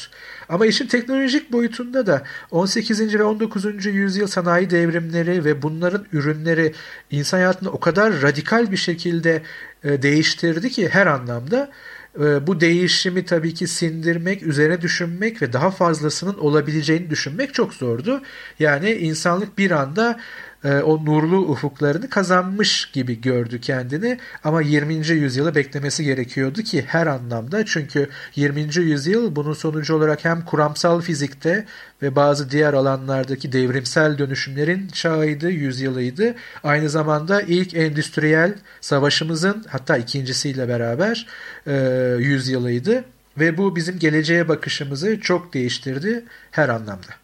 Ama 0.49 0.67
işin 0.67 0.87
teknolojik 0.87 1.53
boyutunda 1.53 2.07
da 2.07 2.23
18. 2.51 3.15
ve 3.15 3.25
19. 3.25 3.87
yüzyıl 3.87 4.27
sanayi 4.27 4.71
devrimleri 4.71 5.45
ve 5.45 5.63
bunların 5.63 6.07
ürünleri 6.13 6.75
insan 7.11 7.39
hayatını 7.39 7.71
o 7.71 7.81
kadar 7.81 8.23
radikal 8.23 8.71
bir 8.71 8.77
şekilde 8.77 9.43
e, 9.85 10.03
değiştirdi 10.03 10.71
ki 10.71 10.89
her 10.89 11.07
anlamda 11.07 11.71
e, 12.21 12.47
bu 12.47 12.61
değişimi 12.61 13.25
tabii 13.25 13.55
ki 13.55 13.67
sindirmek, 13.67 14.43
üzerine 14.43 14.81
düşünmek 14.81 15.43
ve 15.43 15.53
daha 15.53 15.71
fazlasının 15.71 16.39
olabileceğini 16.39 17.11
düşünmek 17.11 17.55
çok 17.55 17.75
zordu. 17.75 18.23
Yani 18.59 18.93
insanlık 18.93 19.59
bir 19.59 19.71
anda 19.71 20.21
e, 20.65 20.69
o 20.79 21.05
nurlu 21.05 21.39
ufuklarını 21.39 22.11
kazanmış 22.11 22.91
gibi 22.93 23.21
gördü 23.21 23.61
kendini 23.61 24.19
ama 24.45 24.63
20. 24.63 24.95
yüzyılı 24.95 25.55
beklemesi 25.55 26.05
gerekiyordu 26.05 26.63
ki 26.63 26.85
her 26.87 27.07
anlamda 27.07 27.65
çünkü 27.65 28.09
20. 28.37 28.61
yüzyıl 28.77 29.37
bunun 29.37 29.53
sonucu 29.53 29.97
olarak 29.97 30.25
hem 30.25 30.45
kuramsal 30.45 31.01
fizikte 31.01 31.67
ve 32.03 32.17
bazı 32.17 32.51
diğer 32.51 32.75
alanlardaki 32.75 33.53
devrimsel 33.53 34.19
dönüşümlerin 34.19 34.89
çağıydı, 34.89 35.51
yüzyılıydı. 35.51 36.35
Aynı 36.65 36.89
zamanda 36.89 37.43
ilk 37.43 37.75
endüstriyel 37.75 38.55
savaşımızın 38.81 39.65
hatta 39.69 39.97
ikincisiyle 39.97 40.69
beraber 40.69 41.27
e, 41.67 41.75
yüzyılıydı 42.19 43.05
ve 43.39 43.59
bu 43.59 43.77
bizim 43.77 43.99
geleceğe 43.99 44.49
bakışımızı 44.49 45.21
çok 45.21 45.55
değiştirdi 45.55 46.25
her 46.51 46.69
anlamda. 46.69 47.15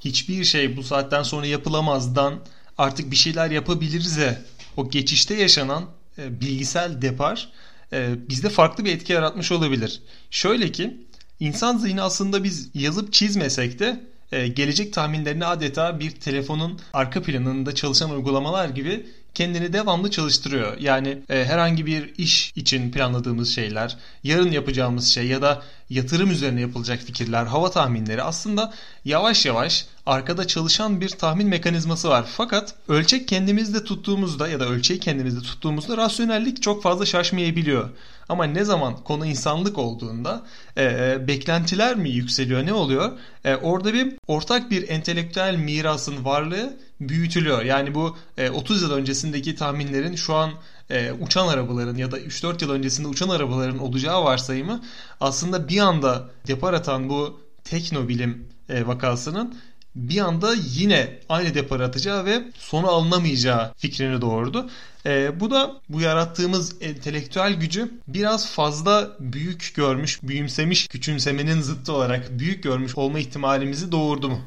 Hiçbir 0.00 0.44
şey 0.44 0.76
bu 0.76 0.82
saatten 0.82 1.22
sonra 1.22 1.46
yapılamazdan 1.46 2.34
artık 2.78 3.10
bir 3.10 3.16
şeyler 3.16 3.50
yapabiliriz'e 3.50 4.42
o 4.76 4.90
geçişte 4.90 5.34
yaşanan 5.34 5.84
e, 6.18 6.40
bilgisel 6.40 7.02
depar 7.02 7.48
e, 7.92 8.28
bizde 8.28 8.48
farklı 8.48 8.84
bir 8.84 8.92
etki 8.92 9.12
yaratmış 9.12 9.52
olabilir. 9.52 10.02
Şöyle 10.30 10.72
ki 10.72 10.96
insan 11.40 11.78
zihni 11.78 12.02
aslında 12.02 12.44
biz 12.44 12.70
yazıp 12.74 13.12
çizmesek 13.12 13.78
de 13.78 14.00
e, 14.32 14.48
gelecek 14.48 14.92
tahminlerini 14.92 15.46
adeta 15.46 16.00
bir 16.00 16.10
telefonun 16.10 16.80
arka 16.92 17.22
planında 17.22 17.74
çalışan 17.74 18.10
uygulamalar 18.10 18.68
gibi 18.68 19.06
kendini 19.34 19.72
devamlı 19.72 20.10
çalıştırıyor. 20.10 20.78
Yani 20.78 21.18
e, 21.28 21.44
herhangi 21.44 21.86
bir 21.86 22.14
iş 22.18 22.52
için 22.56 22.92
planladığımız 22.92 23.54
şeyler, 23.54 23.96
yarın 24.24 24.50
yapacağımız 24.50 25.08
şey 25.08 25.26
ya 25.26 25.42
da 25.42 25.62
yatırım 25.90 26.30
üzerine 26.30 26.60
yapılacak 26.60 27.00
fikirler, 27.00 27.46
hava 27.46 27.70
tahminleri 27.70 28.22
aslında 28.22 28.72
yavaş 29.04 29.46
yavaş 29.46 29.86
arkada 30.06 30.46
çalışan 30.46 31.00
bir 31.00 31.08
tahmin 31.08 31.48
mekanizması 31.48 32.08
var. 32.08 32.24
Fakat 32.28 32.74
ölçek 32.88 33.28
kendimizde 33.28 33.84
tuttuğumuzda 33.84 34.48
ya 34.48 34.60
da 34.60 34.68
ölçeği 34.68 35.00
kendimizde 35.00 35.40
tuttuğumuzda 35.40 35.96
rasyonellik 35.96 36.62
çok 36.62 36.82
fazla 36.82 37.06
şaşmayabiliyor. 37.06 37.90
Ama 38.28 38.44
ne 38.44 38.64
zaman 38.64 38.96
konu 38.96 39.26
insanlık 39.26 39.78
olduğunda 39.78 40.42
e, 40.76 41.16
beklentiler 41.28 41.96
mi 41.96 42.10
yükseliyor 42.10 42.66
ne 42.66 42.72
oluyor? 42.72 43.12
E, 43.44 43.54
orada 43.54 43.94
bir 43.94 44.14
ortak 44.26 44.70
bir 44.70 44.88
entelektüel 44.88 45.56
mirasın 45.56 46.24
varlığı 46.24 46.76
büyütülüyor. 47.00 47.62
Yani 47.62 47.94
bu 47.94 48.16
e, 48.38 48.50
30 48.50 48.82
yıl 48.82 48.92
öncesindeki 48.92 49.54
tahminlerin 49.54 50.14
şu 50.14 50.34
an 50.34 50.50
e, 50.90 51.12
uçan 51.12 51.48
arabaların 51.48 51.96
ya 51.96 52.10
da 52.10 52.20
3-4 52.20 52.64
yıl 52.64 52.70
öncesinde 52.70 53.08
uçan 53.08 53.28
arabaların 53.28 53.78
olacağı 53.78 54.24
varsayımı 54.24 54.82
aslında 55.20 55.68
bir 55.68 55.78
anda 55.78 56.30
depar 56.46 56.74
atan 56.74 57.08
bu 57.08 57.40
teknobilim 57.64 58.48
e, 58.68 58.86
vakasının 58.86 59.54
bir 59.94 60.20
anda 60.20 60.54
yine 60.54 61.18
aynı 61.28 61.54
depar 61.54 61.80
atacağı 61.80 62.24
ve 62.24 62.42
sonu 62.58 62.88
alınamayacağı 62.88 63.72
fikrini 63.76 64.20
doğurdu. 64.20 64.70
E, 65.06 65.40
bu 65.40 65.50
da 65.50 65.80
bu 65.88 66.00
yarattığımız 66.00 66.82
entelektüel 66.82 67.54
gücü 67.54 67.90
biraz 68.08 68.50
fazla 68.50 69.16
büyük 69.20 69.72
görmüş, 69.74 70.22
büyümsemiş, 70.22 70.88
küçümsemenin 70.88 71.60
zıttı 71.60 71.92
olarak 71.92 72.38
büyük 72.38 72.62
görmüş 72.62 72.98
olma 72.98 73.18
ihtimalimizi 73.18 73.92
doğurdu 73.92 74.28
mu? 74.28 74.40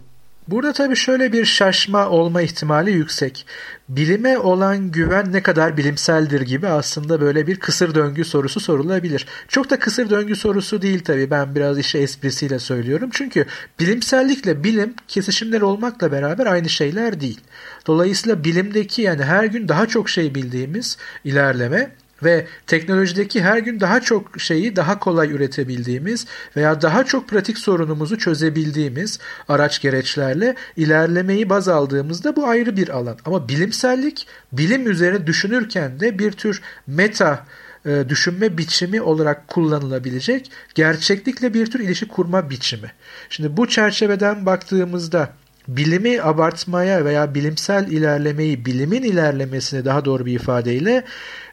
Burada 0.48 0.74
tabii 0.74 0.96
şöyle 0.96 1.34
bir 1.34 1.46
şaşma 1.46 2.10
olma 2.10 2.42
ihtimali 2.42 2.92
yüksek. 2.92 3.46
Bilime 3.90 4.38
olan 4.38 4.92
güven 4.92 5.34
ne 5.34 5.44
kadar 5.44 5.78
bilimseldir 5.78 6.42
gibi 6.42 6.68
aslında 6.68 7.22
böyle 7.22 7.48
bir 7.48 7.60
kısır 7.60 7.96
döngü 7.96 8.26
sorusu 8.26 8.60
sorulabilir. 8.60 9.28
Çok 9.48 9.70
da 9.70 9.80
kısır 9.80 10.10
döngü 10.10 10.36
sorusu 10.36 10.82
değil 10.82 11.04
tabii 11.04 11.32
ben 11.32 11.56
biraz 11.56 11.80
işe 11.80 11.98
esprisiyle 11.98 12.60
söylüyorum. 12.60 13.10
Çünkü 13.14 13.46
bilimsellikle 13.80 14.64
bilim 14.64 14.94
kesişimler 15.08 15.62
olmakla 15.62 16.12
beraber 16.12 16.46
aynı 16.46 16.70
şeyler 16.70 17.22
değil. 17.22 17.42
Dolayısıyla 17.88 18.44
bilimdeki 18.44 19.02
yani 19.02 19.24
her 19.24 19.44
gün 19.44 19.68
daha 19.68 19.88
çok 19.88 20.10
şey 20.10 20.36
bildiğimiz 20.36 20.98
ilerleme 21.24 21.92
ve 22.24 22.48
teknolojideki 22.68 23.44
her 23.44 23.58
gün 23.58 23.80
daha 23.80 24.02
çok 24.02 24.42
şeyi 24.42 24.76
daha 24.76 25.00
kolay 25.00 25.32
üretebildiğimiz 25.32 26.26
veya 26.56 26.82
daha 26.82 27.04
çok 27.04 27.30
pratik 27.30 27.58
sorunumuzu 27.58 28.18
çözebildiğimiz 28.18 29.20
araç 29.48 29.82
gereçlerle 29.82 30.56
ilerlemeyi 30.76 31.50
baz 31.50 31.68
aldığımızda 31.68 32.36
bu 32.36 32.48
ayrı 32.48 32.78
bir 32.78 32.90
alan. 32.90 33.18
Ama 33.26 33.50
bilimsellik 33.50 34.28
bilim 34.52 34.92
üzerine 34.92 35.28
düşünürken 35.28 36.00
de 36.00 36.20
bir 36.20 36.32
tür 36.32 36.62
meta 36.88 37.46
e, 37.86 38.10
düşünme 38.10 38.58
biçimi 38.58 39.02
olarak 39.02 39.48
kullanılabilecek 39.48 40.52
gerçeklikle 40.76 41.54
bir 41.54 41.72
tür 41.72 41.80
ilişki 41.80 42.08
kurma 42.08 42.50
biçimi. 42.50 42.92
Şimdi 43.30 43.58
bu 43.58 43.68
çerçeveden 43.68 44.46
baktığımızda 44.46 45.30
bilimi 45.68 46.22
abartmaya 46.22 47.06
veya 47.06 47.36
bilimsel 47.36 47.88
ilerlemeyi 47.88 48.66
bilimin 48.66 49.04
ilerlemesine 49.04 49.86
daha 49.86 50.06
doğru 50.06 50.26
bir 50.26 50.34
ifadeyle 50.34 51.04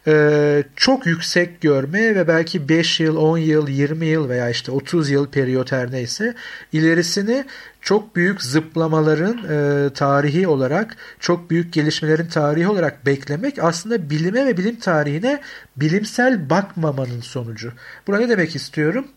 e, 0.07 0.65
çok 0.77 1.07
yüksek 1.07 1.61
görme 1.61 2.15
ve 2.15 2.29
belki 2.29 2.69
5 2.69 3.01
yıl, 3.01 3.17
10 3.17 3.39
yıl, 3.39 3.69
20 3.69 4.07
yıl 4.07 4.29
veya 4.29 4.51
işte 4.51 4.73
30 4.73 5.11
yıl 5.11 5.27
periyot 5.27 5.73
her 5.73 5.93
neyse 5.93 6.35
ilerisini 6.73 7.45
çok 7.81 8.17
büyük 8.17 8.43
zıplamaların 8.43 9.39
e, 9.39 9.91
tarihi 9.93 10.49
olarak, 10.49 10.97
çok 11.21 11.51
büyük 11.51 11.73
gelişmelerin 11.73 12.27
tarihi 12.27 12.69
olarak 12.69 13.07
beklemek 13.07 13.59
aslında 13.59 14.11
bilime 14.11 14.47
ve 14.47 14.57
bilim 14.57 14.77
tarihine 14.77 15.41
bilimsel 15.77 16.51
bakmamanın 16.51 17.21
sonucu. 17.21 17.73
Buna 18.07 18.19
ne 18.19 18.29
demek 18.29 18.57
istiyorum? 18.57 19.09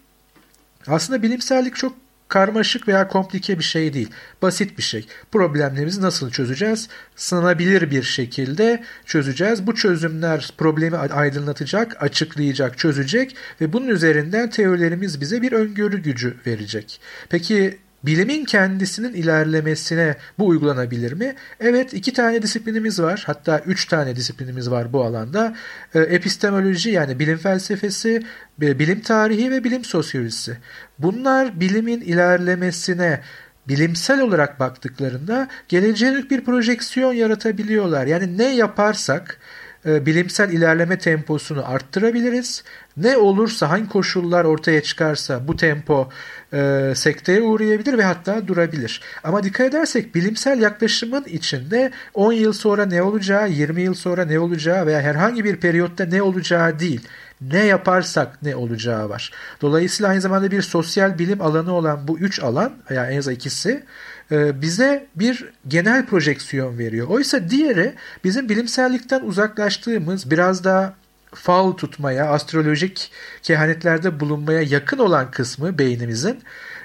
Aslında 0.88 1.24
bilimsellik 1.24 1.76
çok 1.76 1.94
karmaşık 2.28 2.88
veya 2.88 3.08
komplike 3.08 3.60
bir 3.60 3.64
şey 3.64 3.94
değil. 3.94 4.10
Basit 4.42 4.78
bir 4.78 4.84
şey. 4.84 5.06
Problemlerimizi 5.32 6.02
nasıl 6.02 6.32
çözeceğiz? 6.32 6.90
Sınanabilir 7.16 7.92
bir 7.92 8.04
şekilde 8.04 8.84
çözeceğiz. 9.06 9.68
Bu 9.68 9.76
çözümler 9.76 10.54
problemi 10.58 10.98
aydınlatacak, 10.98 12.04
açıklayacak, 12.04 12.78
çözecek 12.78 13.36
ve 13.62 13.74
bunun 13.74 13.88
üzerinden 13.88 14.50
teorilerimiz 14.50 15.22
bize 15.22 15.42
bir 15.42 15.52
öngörü 15.52 15.98
gücü 15.98 16.38
verecek. 16.48 17.02
Peki 17.30 17.78
Bilimin 18.08 18.46
kendisinin 18.46 19.14
ilerlemesine 19.14 20.16
bu 20.40 20.48
uygulanabilir 20.48 21.12
mi? 21.14 21.36
Evet 21.60 21.94
iki 21.94 22.14
tane 22.14 22.42
disiplinimiz 22.42 23.02
var. 23.02 23.24
Hatta 23.26 23.60
üç 23.60 23.86
tane 23.86 24.16
disiplinimiz 24.16 24.72
var 24.72 24.94
bu 24.94 25.04
alanda. 25.04 25.56
E, 25.94 26.00
epistemoloji 26.00 26.90
yani 26.90 27.20
bilim 27.20 27.38
felsefesi, 27.38 28.24
bilim 28.62 29.02
tarihi 29.02 29.52
ve 29.52 29.64
bilim 29.64 29.84
sosyolojisi. 29.84 30.58
Bunlar 31.00 31.60
bilimin 31.60 32.02
ilerlemesine 32.02 33.22
bilimsel 33.68 34.22
olarak 34.22 34.60
baktıklarında 34.60 35.48
geleceğe 35.68 36.30
bir 36.30 36.46
projeksiyon 36.46 37.14
yaratabiliyorlar. 37.14 38.08
Yani 38.08 38.38
ne 38.38 38.56
yaparsak 38.56 39.40
e, 39.40 39.67
bilimsel 39.88 40.50
ilerleme 40.50 40.98
temposunu 40.98 41.72
arttırabiliriz. 41.72 42.64
Ne 42.98 43.18
olursa 43.18 43.70
hangi 43.70 43.90
koşullar 43.90 44.46
ortaya 44.46 44.84
çıkarsa 44.84 45.48
bu 45.48 45.56
tempo 45.56 46.10
e, 46.54 46.94
sekteye 46.96 47.42
uğrayabilir 47.42 47.98
ve 47.98 48.04
hatta 48.04 48.48
durabilir. 48.48 49.02
Ama 49.24 49.44
dikkat 49.44 49.68
edersek 49.68 50.16
bilimsel 50.16 50.62
yaklaşımın 50.62 51.24
içinde 51.24 51.92
10 52.14 52.34
yıl 52.34 52.54
sonra 52.54 52.86
ne 52.86 53.02
olacağı, 53.02 53.50
20 53.50 53.82
yıl 53.82 53.94
sonra 53.94 54.26
ne 54.26 54.40
olacağı 54.40 54.86
veya 54.86 55.02
herhangi 55.02 55.44
bir 55.44 55.56
periyotta 55.56 56.06
ne 56.06 56.22
olacağı 56.22 56.80
değil. 56.80 57.02
ne 57.42 57.66
yaparsak 57.66 58.44
ne 58.44 58.56
olacağı 58.56 59.10
var. 59.10 59.32
Dolayısıyla 59.62 60.10
aynı 60.10 60.22
zamanda 60.22 60.52
bir 60.52 60.62
sosyal 60.62 61.20
bilim 61.20 61.42
alanı 61.42 61.74
olan 61.74 62.08
bu 62.08 62.20
üç 62.20 62.40
alan 62.40 62.74
veya 62.92 63.06
en 63.06 63.18
az 63.18 63.28
ikisi 63.28 63.70
e, 63.70 63.82
bize 64.32 65.08
bir 65.16 65.46
genel 65.68 66.06
projeksiyon 66.06 66.78
veriyor. 66.78 67.08
Oysa 67.08 67.50
diğeri 67.50 67.94
bizim 68.24 68.50
bilimsellikten 68.50 69.22
uzaklaştığımız 69.22 70.32
biraz 70.32 70.64
daha 70.64 70.94
fal 71.36 71.72
tutmaya, 71.72 72.30
astrolojik 72.30 73.12
kehanetlerde 73.44 74.20
bulunmaya 74.20 74.62
yakın 74.62 74.98
olan 74.98 75.32
kısmı 75.32 75.78
beynimizin 75.78 76.40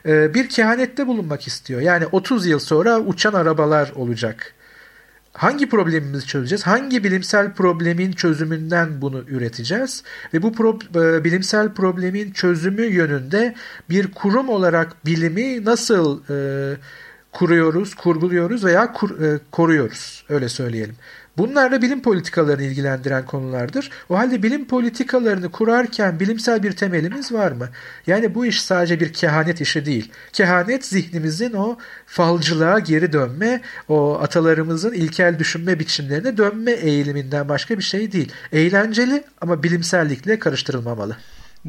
e, 0.07 0.35
bir 0.35 0.49
kehanette 0.49 1.07
bulunmak 1.07 1.47
istiyor. 1.47 1.81
Yani 1.81 2.07
30 2.07 2.47
yıl 2.47 2.59
sonra 2.59 3.01
uçan 3.01 3.33
arabalar 3.33 3.93
olacak. 3.97 4.55
Hangi 5.33 5.69
problemimizi 5.69 6.27
çözeceğiz? 6.27 6.67
Hangi 6.67 7.05
bilimsel 7.05 7.53
problemin 7.53 8.13
çözümünden 8.13 9.03
bunu 9.03 9.25
üreteceğiz? 9.29 10.03
Ve 10.35 10.43
bu 10.43 10.53
pro 10.53 10.79
e, 10.95 11.25
bilimsel 11.25 11.75
problemin 11.75 12.33
çözümü 12.33 12.83
yönünde 12.83 13.55
bir 13.91 14.11
kurum 14.13 14.49
olarak 14.49 15.07
bilimi 15.07 15.65
nasıl 15.65 16.23
e, 16.31 16.37
kuruyoruz, 17.33 17.95
kurguluyoruz 17.95 18.65
veya 18.65 18.93
kur, 18.93 19.21
e, 19.21 19.41
koruyoruz? 19.51 20.25
Öyle 20.29 20.49
söyleyelim. 20.49 20.97
Bunlar 21.37 21.73
da 21.73 21.83
bilim 21.83 22.03
politikalarını 22.03 22.63
ilgilendiren 22.63 23.27
konulardır. 23.27 23.91
O 24.09 24.19
halde 24.19 24.43
bilim 24.43 24.69
politikalarını 24.69 25.51
kurarken 25.51 26.21
bilimsel 26.21 26.63
bir 26.63 26.73
temelimiz 26.73 27.33
var 27.33 27.53
mı? 27.53 27.69
Yani 28.07 28.35
bu 28.35 28.47
iş 28.47 28.63
sadece 28.63 29.01
bir 29.01 29.13
kehanet 29.13 29.61
işi 29.61 29.87
değil. 29.87 30.11
Kehanet 30.33 30.87
zihnimizin 30.87 31.53
o 31.53 31.79
falcılığa 32.07 32.79
geri 32.79 33.13
dönme, 33.13 33.61
o 33.89 34.19
atalarımızın 34.23 34.93
ilkel 34.93 35.39
düşünme 35.39 35.79
biçimlerine 35.79 36.37
dönme 36.37 36.73
eğiliminden 36.73 37.49
başka 37.49 37.79
bir 37.79 37.83
şey 37.83 38.13
değil. 38.13 38.33
Eğlenceli 38.53 39.25
ama 39.41 39.63
bilimsellikle 39.63 40.39
karıştırılmamalı. 40.39 41.17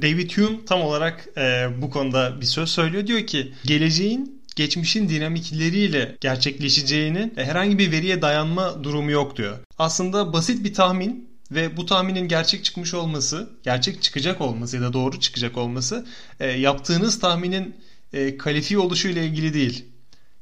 David 0.02 0.32
Hume 0.32 0.66
tam 0.66 0.82
olarak 0.82 1.26
e, 1.38 1.68
bu 1.82 1.90
konuda 1.90 2.42
bir 2.42 2.46
söz 2.46 2.70
söylüyor. 2.70 3.08
Diyor 3.08 3.28
ki 3.28 3.54
geleceğin 3.66 4.33
geçmişin 4.56 5.10
dinamikleriyle 5.10 6.18
gerçekleşeceğinin 6.22 7.34
herhangi 7.36 7.78
bir 7.78 7.92
veriye 7.92 8.22
dayanma 8.22 8.84
durumu 8.84 9.12
yok 9.12 9.38
diyor. 9.38 9.58
Aslında 9.78 10.34
basit 10.34 10.64
bir 10.64 10.74
tahmin 10.74 11.30
ve 11.52 11.78
bu 11.78 11.86
tahminin 11.86 12.28
gerçek 12.28 12.64
çıkmış 12.64 12.94
olması, 12.94 13.50
gerçek 13.64 14.02
çıkacak 14.02 14.42
olması 14.42 14.76
ya 14.76 14.82
da 14.82 14.94
doğru 14.94 15.20
çıkacak 15.20 15.58
olması 15.58 16.06
e, 16.40 16.48
yaptığınız 16.48 17.20
tahminin 17.20 17.76
e, 18.14 18.38
kalifiye 18.38 18.80
oluşu 18.80 19.08
ile 19.08 19.26
ilgili 19.26 19.54
değil. 19.54 19.86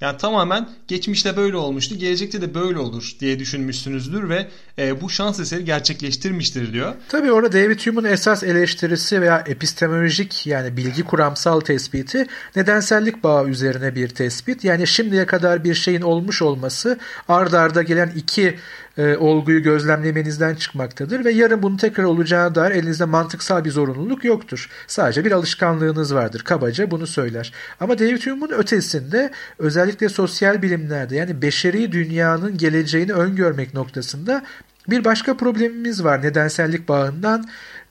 Yani 0.02 0.18
tamamen 0.18 0.70
geçmişte 0.88 1.38
böyle 1.38 1.58
olmuştu, 1.58 1.98
gelecekte 1.98 2.42
de 2.42 2.54
böyle 2.54 2.80
olur 2.80 3.12
diye 3.20 3.40
düşünmüşsünüzdür 3.40 4.30
ve 4.30 4.48
e, 4.80 5.02
bu 5.02 5.10
şans 5.10 5.40
eseri 5.40 5.66
gerçekleştirmiştir 5.66 6.74
diyor. 6.74 6.94
Tabii 7.10 7.32
orada 7.32 7.52
David 7.52 7.80
Hume'un 7.80 8.04
esas 8.04 8.44
eleştirisi 8.44 9.22
veya 9.22 9.44
epistemolojik 9.48 10.48
yani 10.48 10.78
bilgi 10.78 11.04
kuramsal 11.04 11.60
tespiti 11.60 12.28
nedensellik 12.56 13.24
bağı 13.24 13.48
üzerine 13.48 13.96
bir 13.96 14.10
tespit. 14.10 14.64
Yani 14.64 14.88
şimdiye 14.88 15.26
kadar 15.26 15.64
bir 15.64 15.76
şeyin 15.76 16.02
olmuş 16.02 16.42
olması 16.42 17.00
ard 17.28 17.54
arda 17.54 17.84
gelen 17.84 18.12
iki 18.16 18.56
e, 18.98 19.18
olguyu 19.18 19.64
gözlemlemenizden 19.64 20.56
çıkmaktadır 20.56 21.26
ve 21.26 21.32
yarın 21.32 21.64
bunun 21.64 21.78
tekrar 21.78 22.04
olacağı 22.04 22.56
dair 22.56 22.72
elinizde 22.72 23.06
mantıksal 23.06 23.66
bir 23.66 23.72
zorunluluk 23.72 24.24
yoktur. 24.24 24.70
Sadece 24.88 25.26
bir 25.26 25.32
alışkanlığınız 25.32 26.16
vardır. 26.16 26.42
Kabaca 26.42 26.92
bunu 26.92 27.08
söyler. 27.08 27.54
Ama 27.80 28.00
David 28.00 28.26
Hume'un 28.26 28.52
ötesinde 28.52 29.32
özellikle 29.60 30.10
sosyal 30.10 30.62
bilimlerde 30.62 31.16
yani 31.16 31.42
beşeri 31.42 31.92
dünyanın 31.92 32.58
geleceğini 32.58 33.14
öngörmek 33.14 33.74
noktasında 33.74 34.44
bir 34.88 35.06
başka 35.06 35.38
problemimiz 35.38 36.04
var 36.04 36.22
nedensellik 36.22 36.90
bağından 36.90 37.46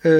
e, 0.04 0.10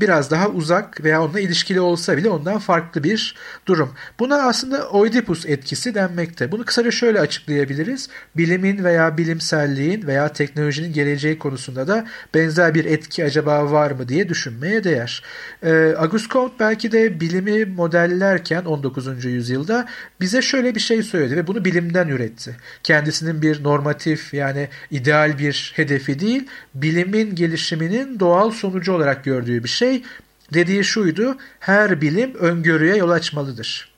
biraz 0.00 0.30
daha 0.30 0.48
uzak 0.48 1.04
veya 1.04 1.22
onunla 1.22 1.40
ilişkili 1.40 1.80
olsa 1.80 2.16
bile 2.16 2.28
ondan 2.28 2.58
farklı 2.58 3.04
bir 3.04 3.34
durum. 3.66 3.92
Buna 4.18 4.36
aslında 4.42 4.88
Oedipus 4.88 5.46
etkisi 5.46 5.94
denmekte. 5.94 6.52
Bunu 6.52 6.64
kısaca 6.64 6.90
şöyle 6.90 7.20
açıklayabiliriz. 7.20 8.08
Bilimin 8.36 8.84
veya 8.84 9.18
bilimselliğin 9.18 10.06
veya 10.06 10.32
teknolojinin 10.32 10.92
geleceği 10.92 11.38
konusunda 11.38 11.88
da 11.88 12.06
benzer 12.34 12.74
bir 12.74 12.84
etki 12.84 13.24
acaba 13.24 13.72
var 13.72 13.90
mı 13.90 14.08
diye 14.08 14.28
düşünmeye 14.28 14.84
değer. 14.84 15.22
E, 15.62 15.94
Auguste 15.98 16.28
Comte 16.28 16.54
belki 16.60 16.92
de 16.92 17.20
bilimi 17.20 17.64
modellerken 17.64 18.64
19. 18.64 19.24
yüzyılda 19.24 19.86
bize 20.20 20.42
şöyle 20.42 20.74
bir 20.74 20.80
şey 20.80 21.02
söyledi 21.02 21.36
ve 21.36 21.46
bunu 21.46 21.64
bilimden 21.64 22.08
üretti. 22.08 22.56
Kendisinin 22.82 23.42
bir 23.42 23.64
normatif 23.64 24.34
yani 24.34 24.68
ideal 24.90 25.38
bir 25.38 25.72
hedefi 25.76 26.20
değil, 26.20 26.48
bilimin 26.74 27.34
gelişiminin 27.34 28.20
doğal 28.20 28.50
sonucu 28.50 28.92
olarak 28.92 29.07
olarak 29.08 29.24
gördüğü 29.24 29.64
bir 29.64 29.68
şey. 29.68 30.02
Dediği 30.54 30.84
şuydu, 30.84 31.36
her 31.60 32.00
bilim 32.00 32.34
öngörüye 32.34 32.96
yol 32.96 33.10
açmalıdır. 33.10 33.88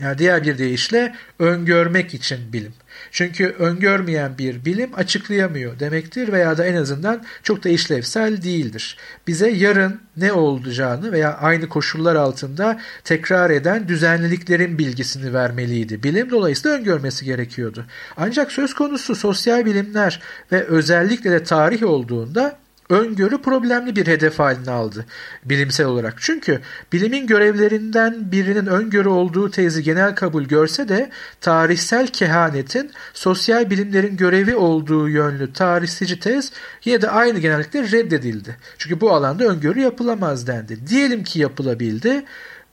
Yani 0.00 0.18
diğer 0.18 0.42
bir 0.44 0.58
deyişle 0.58 1.14
öngörmek 1.38 2.14
için 2.14 2.52
bilim. 2.52 2.72
Çünkü 3.10 3.46
öngörmeyen 3.58 4.38
bir 4.38 4.64
bilim 4.64 4.90
açıklayamıyor 4.94 5.78
demektir 5.78 6.32
veya 6.32 6.58
da 6.58 6.66
en 6.66 6.74
azından 6.74 7.24
çok 7.42 7.64
da 7.64 7.68
işlevsel 7.68 8.42
değildir. 8.42 8.96
Bize 9.26 9.50
yarın 9.50 10.00
ne 10.16 10.32
olacağını 10.32 11.12
veya 11.12 11.38
aynı 11.38 11.68
koşullar 11.68 12.16
altında 12.16 12.80
tekrar 13.04 13.50
eden 13.50 13.88
düzenliliklerin 13.88 14.78
bilgisini 14.78 15.34
vermeliydi. 15.34 16.02
Bilim 16.02 16.30
dolayısıyla 16.30 16.76
öngörmesi 16.78 17.24
gerekiyordu. 17.24 17.84
Ancak 18.16 18.52
söz 18.52 18.74
konusu 18.74 19.14
sosyal 19.14 19.64
bilimler 19.64 20.20
ve 20.52 20.64
özellikle 20.64 21.30
de 21.30 21.42
tarih 21.42 21.82
olduğunda 21.82 22.61
öngörü 22.92 23.42
problemli 23.42 23.96
bir 23.96 24.06
hedef 24.06 24.38
haline 24.38 24.70
aldı 24.70 25.06
bilimsel 25.44 25.86
olarak. 25.86 26.14
Çünkü 26.18 26.60
bilimin 26.92 27.26
görevlerinden 27.26 28.32
birinin 28.32 28.66
öngörü 28.66 29.08
olduğu 29.08 29.50
tezi 29.50 29.82
genel 29.82 30.14
kabul 30.14 30.44
görse 30.44 30.88
de 30.88 31.10
tarihsel 31.40 32.06
kehanetin 32.06 32.90
sosyal 33.14 33.70
bilimlerin 33.70 34.16
görevi 34.16 34.54
olduğu 34.54 35.08
yönlü 35.08 35.52
tarihsici 35.52 36.20
tez 36.20 36.52
yine 36.84 37.02
de 37.02 37.10
aynı 37.10 37.38
genellikle 37.38 37.82
reddedildi. 37.82 38.56
Çünkü 38.78 39.00
bu 39.00 39.12
alanda 39.12 39.44
öngörü 39.44 39.80
yapılamaz 39.80 40.46
dendi. 40.46 40.86
Diyelim 40.86 41.24
ki 41.24 41.38
yapılabildi. 41.38 42.24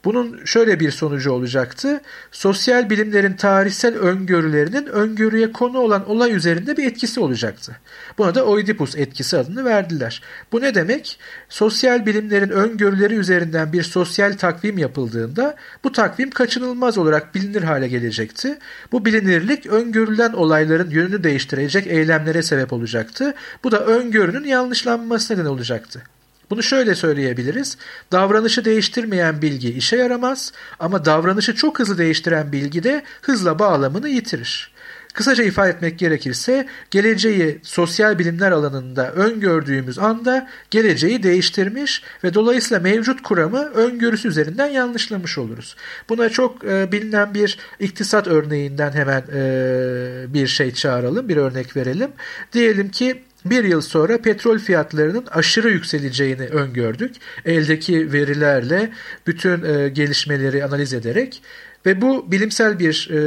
Bunun 0.05 0.45
şöyle 0.45 0.79
bir 0.79 0.91
sonucu 0.91 1.31
olacaktı. 1.31 2.01
Sosyal 2.31 2.89
bilimlerin 2.89 3.33
tarihsel 3.33 3.95
öngörülerinin 3.95 4.85
öngörüye 4.85 5.51
konu 5.51 5.79
olan 5.79 6.09
olay 6.09 6.35
üzerinde 6.35 6.77
bir 6.77 6.87
etkisi 6.87 7.19
olacaktı. 7.19 7.75
Buna 8.17 8.35
da 8.35 8.45
Oedipus 8.45 8.95
etkisi 8.95 9.37
adını 9.37 9.65
verdiler. 9.65 10.23
Bu 10.51 10.61
ne 10.61 10.75
demek? 10.75 11.19
Sosyal 11.49 12.05
bilimlerin 12.05 12.49
öngörüleri 12.49 13.15
üzerinden 13.15 13.73
bir 13.73 13.83
sosyal 13.83 14.33
takvim 14.33 14.77
yapıldığında 14.77 15.55
bu 15.83 15.91
takvim 15.91 16.29
kaçınılmaz 16.31 16.97
olarak 16.97 17.35
bilinir 17.35 17.63
hale 17.63 17.87
gelecekti. 17.87 18.57
Bu 18.91 19.05
bilinirlik 19.05 19.65
öngörülen 19.65 20.33
olayların 20.33 20.89
yönünü 20.89 21.23
değiştirecek 21.23 21.87
eylemlere 21.87 22.43
sebep 22.43 22.73
olacaktı. 22.73 23.33
Bu 23.63 23.71
da 23.71 23.85
öngörünün 23.85 24.43
yanlışlanması 24.43 25.33
neden 25.33 25.45
olacaktı. 25.45 26.03
Bunu 26.49 26.63
şöyle 26.63 26.95
söyleyebiliriz. 26.95 27.77
Davranışı 28.11 28.65
değiştirmeyen 28.65 29.41
bilgi 29.41 29.73
işe 29.73 29.95
yaramaz 29.95 30.53
ama 30.79 31.05
davranışı 31.05 31.55
çok 31.55 31.79
hızlı 31.79 31.97
değiştiren 31.97 32.51
bilgi 32.51 32.83
de 32.83 33.03
hızla 33.21 33.59
bağlamını 33.59 34.09
yitirir. 34.09 34.71
Kısaca 35.13 35.43
ifade 35.43 35.69
etmek 35.69 35.99
gerekirse 35.99 36.67
geleceği 36.91 37.59
sosyal 37.63 38.19
bilimler 38.19 38.51
alanında 38.51 39.11
öngördüğümüz 39.11 39.99
anda 39.99 40.47
geleceği 40.71 41.23
değiştirmiş 41.23 42.03
ve 42.23 42.33
dolayısıyla 42.33 42.79
mevcut 42.79 43.23
kuramı 43.23 43.65
öngörüsü 43.65 44.27
üzerinden 44.27 44.67
yanlışlamış 44.67 45.37
oluruz. 45.37 45.75
Buna 46.09 46.29
çok 46.29 46.63
e, 46.65 46.91
bilinen 46.91 47.33
bir 47.33 47.57
iktisat 47.79 48.27
örneğinden 48.27 48.91
hemen 48.91 49.23
e, 49.33 50.33
bir 50.33 50.47
şey 50.47 50.73
çağıralım, 50.73 51.29
bir 51.29 51.37
örnek 51.37 51.75
verelim. 51.75 52.11
Diyelim 52.53 52.89
ki 52.91 53.23
bir 53.45 53.63
yıl 53.63 53.81
sonra 53.81 54.21
petrol 54.21 54.59
fiyatlarının 54.59 55.25
aşırı 55.31 55.69
yükseleceğini 55.69 56.45
öngördük. 56.45 57.15
Eldeki 57.45 58.13
verilerle 58.13 58.91
bütün 59.27 59.63
e, 59.63 59.89
gelişmeleri 59.89 60.65
analiz 60.65 60.93
ederek 60.93 61.41
ve 61.85 62.01
bu 62.01 62.31
bilimsel 62.31 62.79
bir 62.79 63.09
e, 63.11 63.19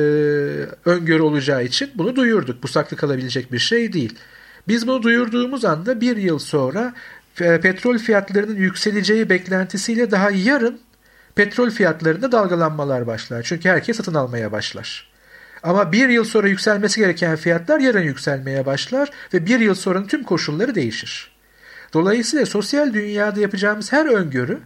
öngörü 0.85 1.23
olacağı 1.23 1.65
için 1.65 1.91
bunu 1.95 2.17
duyurduk. 2.17 2.63
Bu 2.63 2.69
saklı 2.69 2.97
kalabilecek 2.97 3.53
bir 3.53 3.59
şey 3.59 3.93
değil. 3.93 4.19
Biz 4.69 4.87
bunu 4.87 5.03
duyurduğumuz 5.03 5.65
anda 5.65 6.01
bir 6.01 6.17
yıl 6.17 6.39
sonra 6.39 6.95
e, 7.41 7.61
petrol 7.61 7.99
fiyatlarının 7.99 8.57
yükseleceği 8.57 9.29
beklentisiyle 9.29 10.11
daha 10.11 10.31
yarın 10.31 10.81
petrol 11.35 11.71
fiyatlarında 11.71 12.33
dalgalanmalar 12.33 13.07
başlar. 13.07 13.43
Çünkü 13.43 13.69
herkes 13.69 13.97
satın 13.97 14.15
almaya 14.15 14.53
başlar. 14.53 15.12
Ama 15.63 15.93
bir 15.93 16.09
yıl 16.09 16.25
sonra 16.25 16.49
yükselmesi 16.49 17.01
gereken 17.01 17.37
fiyatlar 17.37 17.81
yarın 17.81 18.03
yükselmeye 18.03 18.67
başlar 18.67 19.11
ve 19.35 19.47
bir 19.47 19.61
yıl 19.61 19.75
sonranın 19.75 20.07
tüm 20.07 20.23
koşulları 20.25 20.75
değişir. 20.75 21.33
Dolayısıyla 21.93 22.47
sosyal 22.47 22.95
dünyada 22.95 23.41
yapacağımız 23.41 23.93
her 23.93 24.07
öngörü, 24.07 24.61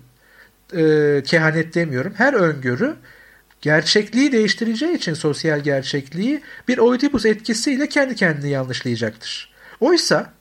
e, 0.77 1.23
kehanet 1.23 1.75
demiyorum, 1.75 2.13
her 2.17 2.35
öngörü 2.35 2.97
gerçekliği 3.61 4.33
değiştireceği 4.33 4.95
için 4.95 5.15
sosyal 5.15 5.61
gerçekliği 5.61 6.43
bir 6.69 6.79
Oedipus 6.79 7.27
etkisiyle 7.27 7.89
kendi 7.89 8.15
kendini 8.15 8.51
yanlışlayacaktır. 8.51 9.53
Oysa 9.81 10.37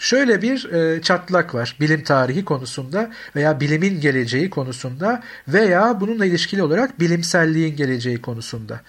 Şöyle 0.00 0.42
bir 0.42 0.72
e, 0.72 1.02
çatlak 1.02 1.54
var 1.54 1.76
bilim 1.80 2.04
tarihi 2.04 2.44
konusunda 2.44 3.10
veya 3.36 3.60
bilimin 3.60 4.00
geleceği 4.00 4.50
konusunda 4.50 5.22
veya 5.48 6.00
bununla 6.00 6.26
ilişkili 6.26 6.62
olarak 6.62 7.00
bilimselliğin 7.00 7.76
geleceği 7.76 8.22
konusunda. 8.22 8.80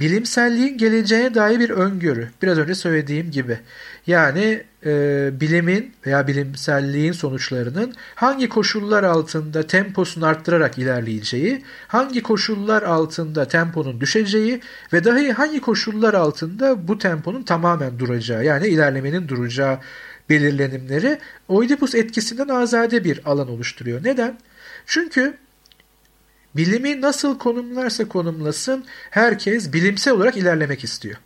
Bilimselliğin 0.00 0.78
geleceğine 0.78 1.34
dair 1.34 1.60
bir 1.60 1.70
öngörü. 1.70 2.28
Biraz 2.42 2.58
önce 2.58 2.74
söylediğim 2.74 3.30
gibi. 3.30 3.58
Yani 4.06 4.62
e, 4.86 5.30
bilimin 5.40 5.92
veya 6.06 6.26
bilimselliğin 6.26 7.12
sonuçlarının 7.12 7.94
hangi 8.14 8.48
koşullar 8.48 9.02
altında 9.02 9.66
temposunu 9.66 10.26
arttırarak 10.26 10.78
ilerleyeceği, 10.78 11.62
hangi 11.88 12.22
koşullar 12.22 12.82
altında 12.82 13.48
temponun 13.48 14.00
düşeceği 14.00 14.60
ve 14.92 15.04
dahi 15.04 15.32
hangi 15.32 15.60
koşullar 15.60 16.14
altında 16.14 16.88
bu 16.88 16.98
temponun 16.98 17.42
tamamen 17.42 17.98
duracağı 17.98 18.44
yani 18.44 18.66
ilerlemenin 18.66 19.28
duracağı 19.28 19.78
belirlenimleri 20.30 21.18
Oedipus 21.48 21.94
etkisinden 21.94 22.48
azade 22.48 23.04
bir 23.04 23.20
alan 23.24 23.50
oluşturuyor. 23.50 24.04
Neden? 24.04 24.38
Çünkü 24.86 25.34
bilimi 26.56 27.00
nasıl 27.00 27.38
konumlarsa 27.38 28.08
konumlasın 28.08 28.84
herkes 29.10 29.72
bilimsel 29.72 30.14
olarak 30.14 30.36
ilerlemek 30.36 30.84
istiyor. 30.84 31.16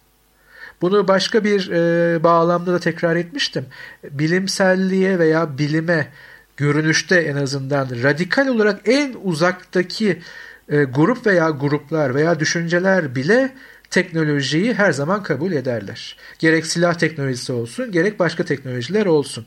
Bunu 0.83 1.09
başka 1.09 1.45
bir 1.45 1.71
e, 1.71 2.23
bağlamda 2.23 2.73
da 2.73 2.79
tekrar 2.79 3.17
etmiştim. 3.17 3.67
Bilimselliğe 4.11 5.19
veya 5.19 5.59
bilime 5.59 6.09
görünüşte 6.57 7.17
en 7.21 7.37
azından 7.37 7.89
radikal 8.03 8.49
olarak 8.49 8.81
en 8.85 9.15
uzaktaki 9.23 10.23
e, 10.69 10.85
grup 10.85 11.27
veya 11.27 11.51
gruplar 11.51 12.15
veya 12.15 12.41
düşünceler 12.41 13.15
bile 13.15 13.53
teknolojiyi 13.91 14.75
her 14.75 14.93
zaman 14.93 15.23
kabul 15.23 15.53
ederler. 15.53 16.17
Gerek 16.39 16.67
silah 16.67 16.95
teknolojisi 16.95 17.53
olsun, 17.53 17.93
gerek 17.93 18.19
başka 18.19 18.45
teknolojiler 18.45 19.07
olsun. 19.07 19.47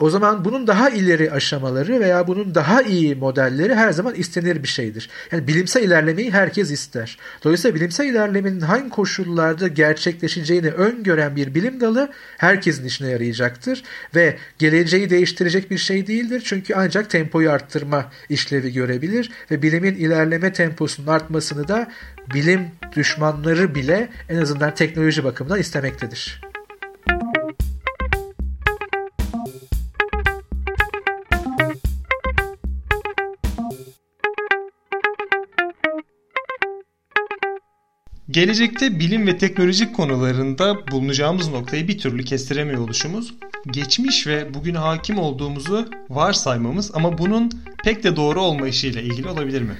O 0.00 0.10
zaman 0.10 0.44
bunun 0.44 0.66
daha 0.66 0.90
ileri 0.90 1.32
aşamaları 1.32 2.00
veya 2.00 2.26
bunun 2.26 2.54
daha 2.54 2.82
iyi 2.82 3.14
modelleri 3.14 3.74
her 3.74 3.92
zaman 3.92 4.14
istenir 4.14 4.62
bir 4.62 4.68
şeydir. 4.68 5.10
Yani 5.32 5.48
bilimsel 5.48 5.82
ilerlemeyi 5.82 6.30
herkes 6.30 6.70
ister. 6.70 7.18
Dolayısıyla 7.44 7.74
bilimsel 7.74 8.04
ilerlemenin 8.04 8.60
hangi 8.60 8.90
koşullarda 8.90 9.68
gerçekleşeceğini 9.68 10.70
öngören 10.70 11.36
bir 11.36 11.54
bilim 11.54 11.80
dalı 11.80 12.10
herkesin 12.38 12.84
işine 12.84 13.10
yarayacaktır 13.10 13.82
ve 14.14 14.36
geleceği 14.58 15.10
değiştirecek 15.10 15.70
bir 15.70 15.78
şey 15.78 16.06
değildir. 16.06 16.42
Çünkü 16.44 16.74
ancak 16.74 17.10
tempoyu 17.10 17.50
arttırma 17.50 18.12
işlevi 18.28 18.72
görebilir 18.72 19.30
ve 19.50 19.62
bilimin 19.62 19.94
ilerleme 19.94 20.52
temposunun 20.52 21.06
artmasını 21.06 21.68
da 21.68 21.90
bilim 22.34 22.68
düşmanları 22.96 23.74
bile 23.74 24.08
en 24.28 24.36
azından 24.36 24.74
teknoloji 24.74 25.24
bakımından 25.24 25.60
istemektedir. 25.60 26.47
Gelecekte 38.30 39.00
bilim 39.00 39.26
ve 39.26 39.38
teknolojik 39.38 39.96
konularında 39.96 40.86
bulunacağımız 40.86 41.48
noktayı 41.48 41.88
bir 41.88 41.98
türlü 41.98 42.24
kestiremiyor 42.24 42.80
oluşumuz, 42.80 43.34
geçmiş 43.70 44.26
ve 44.26 44.54
bugün 44.54 44.74
hakim 44.74 45.18
olduğumuzu 45.18 45.88
varsaymamız 46.10 46.90
ama 46.94 47.18
bunun 47.18 47.50
pek 47.84 48.04
de 48.04 48.16
doğru 48.16 48.40
olmayışıyla 48.40 49.00
ilgili 49.00 49.28
olabilir 49.28 49.62
mi? 49.62 49.76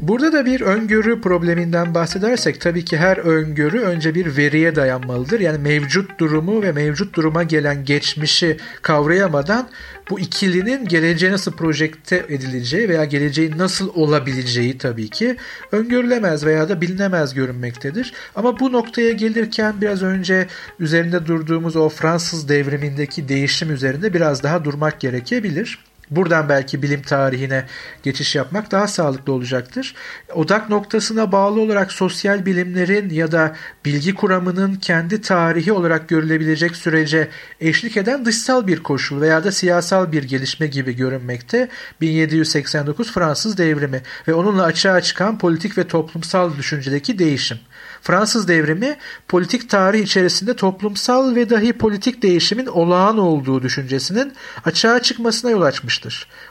Burada 0.00 0.32
da 0.32 0.46
bir 0.46 0.60
öngörü 0.60 1.20
probleminden 1.20 1.94
bahsedersek 1.94 2.60
tabii 2.60 2.84
ki 2.84 2.96
her 2.96 3.16
öngörü 3.16 3.80
önce 3.80 4.14
bir 4.14 4.36
veriye 4.36 4.76
dayanmalıdır. 4.76 5.40
Yani 5.40 5.58
mevcut 5.58 6.18
durumu 6.18 6.62
ve 6.62 6.72
mevcut 6.72 7.14
duruma 7.14 7.42
gelen 7.42 7.84
geçmişi 7.84 8.56
kavrayamadan 8.82 9.68
bu 10.10 10.20
ikilinin 10.20 10.88
geleceğe 10.88 11.32
nasıl 11.32 11.52
projekte 11.52 12.26
edileceği 12.28 12.88
veya 12.88 13.04
geleceğin 13.04 13.58
nasıl 13.58 13.90
olabileceği 13.94 14.78
tabii 14.78 15.08
ki 15.08 15.36
öngörülemez 15.72 16.46
veya 16.46 16.68
da 16.68 16.80
bilinemez 16.80 17.34
görünmektedir. 17.34 18.12
Ama 18.34 18.60
bu 18.60 18.72
noktaya 18.72 19.12
gelirken 19.12 19.80
biraz 19.80 20.02
önce 20.02 20.46
üzerinde 20.80 21.26
durduğumuz 21.26 21.76
o 21.76 21.88
Fransız 21.88 22.48
devrimindeki 22.48 23.28
değişim 23.28 23.74
üzerinde 23.74 24.14
biraz 24.14 24.42
daha 24.42 24.64
durmak 24.64 25.00
gerekebilir. 25.00 25.78
Buradan 26.16 26.48
belki 26.48 26.82
bilim 26.82 27.02
tarihine 27.02 27.64
geçiş 28.02 28.34
yapmak 28.34 28.70
daha 28.70 28.88
sağlıklı 28.88 29.32
olacaktır. 29.32 29.94
Odak 30.34 30.70
noktasına 30.70 31.32
bağlı 31.32 31.60
olarak 31.60 31.92
sosyal 31.92 32.46
bilimlerin 32.46 33.10
ya 33.10 33.32
da 33.32 33.56
bilgi 33.84 34.14
kuramının 34.14 34.74
kendi 34.74 35.20
tarihi 35.20 35.72
olarak 35.72 36.08
görülebilecek 36.08 36.76
sürece 36.76 37.28
eşlik 37.60 37.96
eden 37.96 38.24
dışsal 38.24 38.66
bir 38.66 38.82
koşul 38.82 39.20
veya 39.20 39.44
da 39.44 39.52
siyasal 39.52 40.12
bir 40.12 40.22
gelişme 40.22 40.66
gibi 40.66 40.96
görünmekte 40.96 41.68
1789 42.00 43.12
Fransız 43.12 43.58
devrimi 43.58 44.02
ve 44.28 44.34
onunla 44.34 44.62
açığa 44.62 45.00
çıkan 45.00 45.38
politik 45.38 45.78
ve 45.78 45.88
toplumsal 45.88 46.56
düşüncedeki 46.56 47.18
değişim. 47.18 47.58
Fransız 48.02 48.48
devrimi 48.48 48.96
politik 49.28 49.70
tarih 49.70 50.02
içerisinde 50.02 50.56
toplumsal 50.56 51.34
ve 51.34 51.50
dahi 51.50 51.72
politik 51.72 52.22
değişimin 52.22 52.66
olağan 52.66 53.18
olduğu 53.18 53.62
düşüncesinin 53.62 54.32
açığa 54.64 55.02
çıkmasına 55.02 55.50
yol 55.50 55.62
açmıştır. 55.62 56.01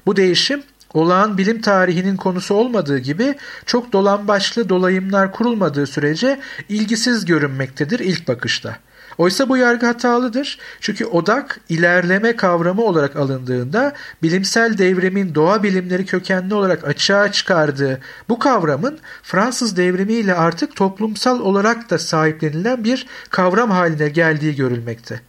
Bu 0.06 0.16
değişim 0.16 0.64
olağan 0.94 1.38
bilim 1.38 1.62
tarihinin 1.62 2.18
konusu 2.18 2.56
olmadığı 2.56 2.98
gibi 2.98 3.36
çok 3.66 3.94
dolambaçlı 3.94 4.70
dolayımlar 4.70 5.32
kurulmadığı 5.32 5.88
sürece 5.88 6.40
ilgisiz 6.70 7.26
görünmektedir 7.26 8.00
ilk 8.00 8.28
bakışta. 8.28 8.78
Oysa 9.18 9.50
bu 9.50 9.58
yargı 9.58 9.86
hatalıdır. 9.86 10.58
Çünkü 10.80 11.06
odak 11.06 11.60
ilerleme 11.70 12.36
kavramı 12.36 12.82
olarak 12.82 13.16
alındığında 13.16 13.94
bilimsel 14.24 14.78
devrimin 14.78 15.36
doğa 15.36 15.64
bilimleri 15.64 16.06
kökenli 16.06 16.54
olarak 16.54 16.88
açığa 16.88 17.32
çıkardığı 17.32 18.02
bu 18.30 18.40
kavramın 18.40 19.00
Fransız 19.24 19.78
devrimiyle 19.78 20.34
artık 20.34 20.76
toplumsal 20.76 21.40
olarak 21.40 21.90
da 21.90 22.00
sahiplenilen 22.00 22.84
bir 22.84 23.08
kavram 23.30 23.72
haline 23.72 24.10
geldiği 24.10 24.56
görülmekte. 24.56 25.22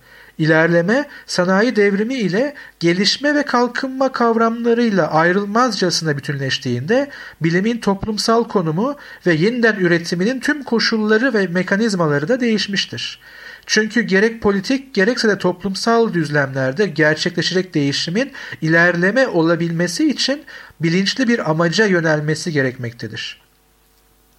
İlerleme, 0.42 1.08
sanayi 1.26 1.76
devrimi 1.76 2.14
ile 2.14 2.54
gelişme 2.80 3.34
ve 3.34 3.42
kalkınma 3.42 4.12
kavramlarıyla 4.12 5.10
ayrılmazcasına 5.10 6.16
bütünleştiğinde 6.16 7.10
bilimin 7.40 7.78
toplumsal 7.78 8.44
konumu 8.44 8.96
ve 9.26 9.34
yeniden 9.34 9.76
üretiminin 9.76 10.40
tüm 10.40 10.62
koşulları 10.62 11.34
ve 11.34 11.46
mekanizmaları 11.46 12.28
da 12.28 12.40
değişmiştir. 12.40 13.20
Çünkü 13.66 14.00
gerek 14.00 14.42
politik 14.42 14.94
gerekse 14.94 15.28
de 15.28 15.38
toplumsal 15.38 16.14
düzlemlerde 16.14 16.86
gerçekleşecek 16.86 17.74
değişimin 17.74 18.32
ilerleme 18.62 19.28
olabilmesi 19.28 20.10
için 20.10 20.44
bilinçli 20.80 21.28
bir 21.28 21.50
amaca 21.50 21.86
yönelmesi 21.86 22.52
gerekmektedir. 22.52 23.41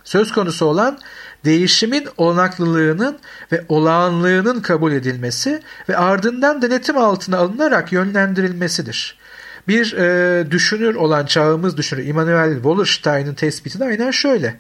Söz 0.04 0.32
konusu 0.32 0.66
olan 0.66 1.00
değişimin 1.46 2.08
olanaklılığının 2.18 3.20
ve 3.52 3.63
olağanlığının 3.70 4.62
kabul 4.62 4.92
edilmesi 4.92 5.62
ve 5.89 5.98
ardından 5.98 6.62
denetim 6.62 6.98
altına 6.98 7.38
alınarak 7.38 7.92
yönlendirilmesidir. 7.92 9.18
Bir 9.68 9.94
e, 9.94 10.52
düşünür 10.52 10.96
olan 10.96 11.26
çağımız 11.26 11.78
düşünür 11.78 12.06
Immanuel 12.06 12.54
Wallerstein'in 12.54 13.34
tespiti 13.34 13.80
de 13.80 13.86
aynen 13.86 14.12
şöyle. 14.12 14.56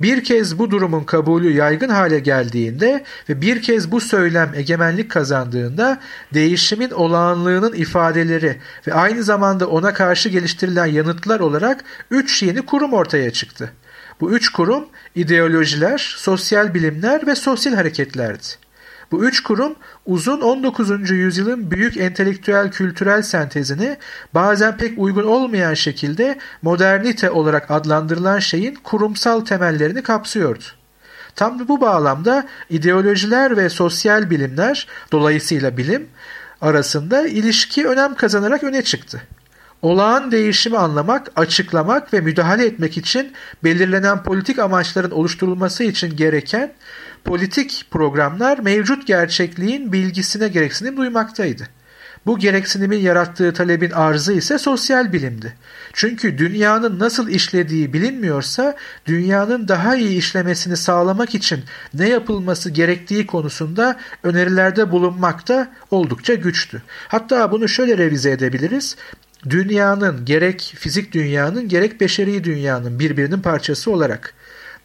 Bir 0.00 0.24
kez 0.24 0.58
bu 0.58 0.70
durumun 0.70 1.04
kabulü 1.04 1.52
yaygın 1.52 1.88
hale 1.88 2.18
geldiğinde 2.18 3.04
ve 3.28 3.40
bir 3.40 3.62
kez 3.62 3.92
bu 3.92 4.00
söylem 4.00 4.52
egemenlik 4.54 5.10
kazandığında 5.10 6.00
değişimin 6.34 6.90
olağanlığının 6.90 7.72
ifadeleri 7.72 8.56
ve 8.86 8.94
aynı 8.94 9.22
zamanda 9.22 9.68
ona 9.68 9.94
karşı 9.94 10.28
geliştirilen 10.28 10.86
yanıtlar 10.86 11.40
olarak 11.40 11.84
üç 12.10 12.42
yeni 12.42 12.62
kurum 12.62 12.92
ortaya 12.92 13.30
çıktı. 13.30 13.72
Bu 14.20 14.32
üç 14.32 14.48
kurum 14.52 14.88
ideolojiler, 15.14 16.14
sosyal 16.18 16.74
bilimler 16.74 17.26
ve 17.26 17.34
sosyal 17.34 17.74
hareketlerdi. 17.74 18.46
Bu 19.10 19.24
üç 19.24 19.42
kurum 19.42 19.76
uzun 20.06 20.40
19. 20.40 21.10
yüzyılın 21.10 21.70
büyük 21.70 21.96
entelektüel 21.96 22.70
kültürel 22.70 23.22
sentezini 23.22 23.96
bazen 24.34 24.76
pek 24.76 24.98
uygun 24.98 25.24
olmayan 25.24 25.74
şekilde 25.74 26.38
modernite 26.62 27.30
olarak 27.30 27.70
adlandırılan 27.70 28.38
şeyin 28.38 28.74
kurumsal 28.74 29.40
temellerini 29.40 30.02
kapsıyordu. 30.02 30.64
Tam 31.34 31.68
bu 31.68 31.80
bağlamda 31.80 32.46
ideolojiler 32.70 33.56
ve 33.56 33.68
sosyal 33.68 34.30
bilimler 34.30 34.86
dolayısıyla 35.12 35.76
bilim 35.76 36.08
arasında 36.60 37.26
ilişki 37.26 37.86
önem 37.86 38.14
kazanarak 38.14 38.64
öne 38.64 38.82
çıktı. 38.82 39.22
Olağan 39.82 40.32
değişimi 40.32 40.78
anlamak, 40.78 41.32
açıklamak 41.36 42.14
ve 42.14 42.20
müdahale 42.20 42.66
etmek 42.66 42.96
için 42.96 43.32
belirlenen 43.64 44.22
politik 44.22 44.58
amaçların 44.58 45.10
oluşturulması 45.10 45.84
için 45.84 46.16
gereken 46.16 46.72
politik 47.24 47.86
programlar 47.90 48.58
mevcut 48.58 49.06
gerçekliğin 49.06 49.92
bilgisine 49.92 50.48
gereksinim 50.48 50.96
duymaktaydı. 50.96 51.68
Bu 52.26 52.38
gereksinimin 52.38 52.98
yarattığı 52.98 53.52
talebin 53.52 53.90
arzı 53.90 54.32
ise 54.32 54.58
sosyal 54.58 55.12
bilimdi. 55.12 55.56
Çünkü 55.92 56.38
dünyanın 56.38 56.98
nasıl 56.98 57.28
işlediği 57.28 57.92
bilinmiyorsa 57.92 58.76
dünyanın 59.06 59.68
daha 59.68 59.96
iyi 59.96 60.18
işlemesini 60.18 60.76
sağlamak 60.76 61.34
için 61.34 61.64
ne 61.94 62.08
yapılması 62.08 62.70
gerektiği 62.70 63.26
konusunda 63.26 63.96
önerilerde 64.22 64.90
bulunmak 64.90 65.48
da 65.48 65.68
oldukça 65.90 66.34
güçtü. 66.34 66.82
Hatta 67.08 67.52
bunu 67.52 67.68
şöyle 67.68 67.98
revize 67.98 68.30
edebiliriz 68.30 68.96
dünyanın 69.50 70.24
gerek 70.24 70.74
fizik 70.78 71.12
dünyanın 71.12 71.68
gerek 71.68 72.00
beşeri 72.00 72.44
dünyanın 72.44 72.98
birbirinin 72.98 73.40
parçası 73.40 73.90
olarak 73.90 74.34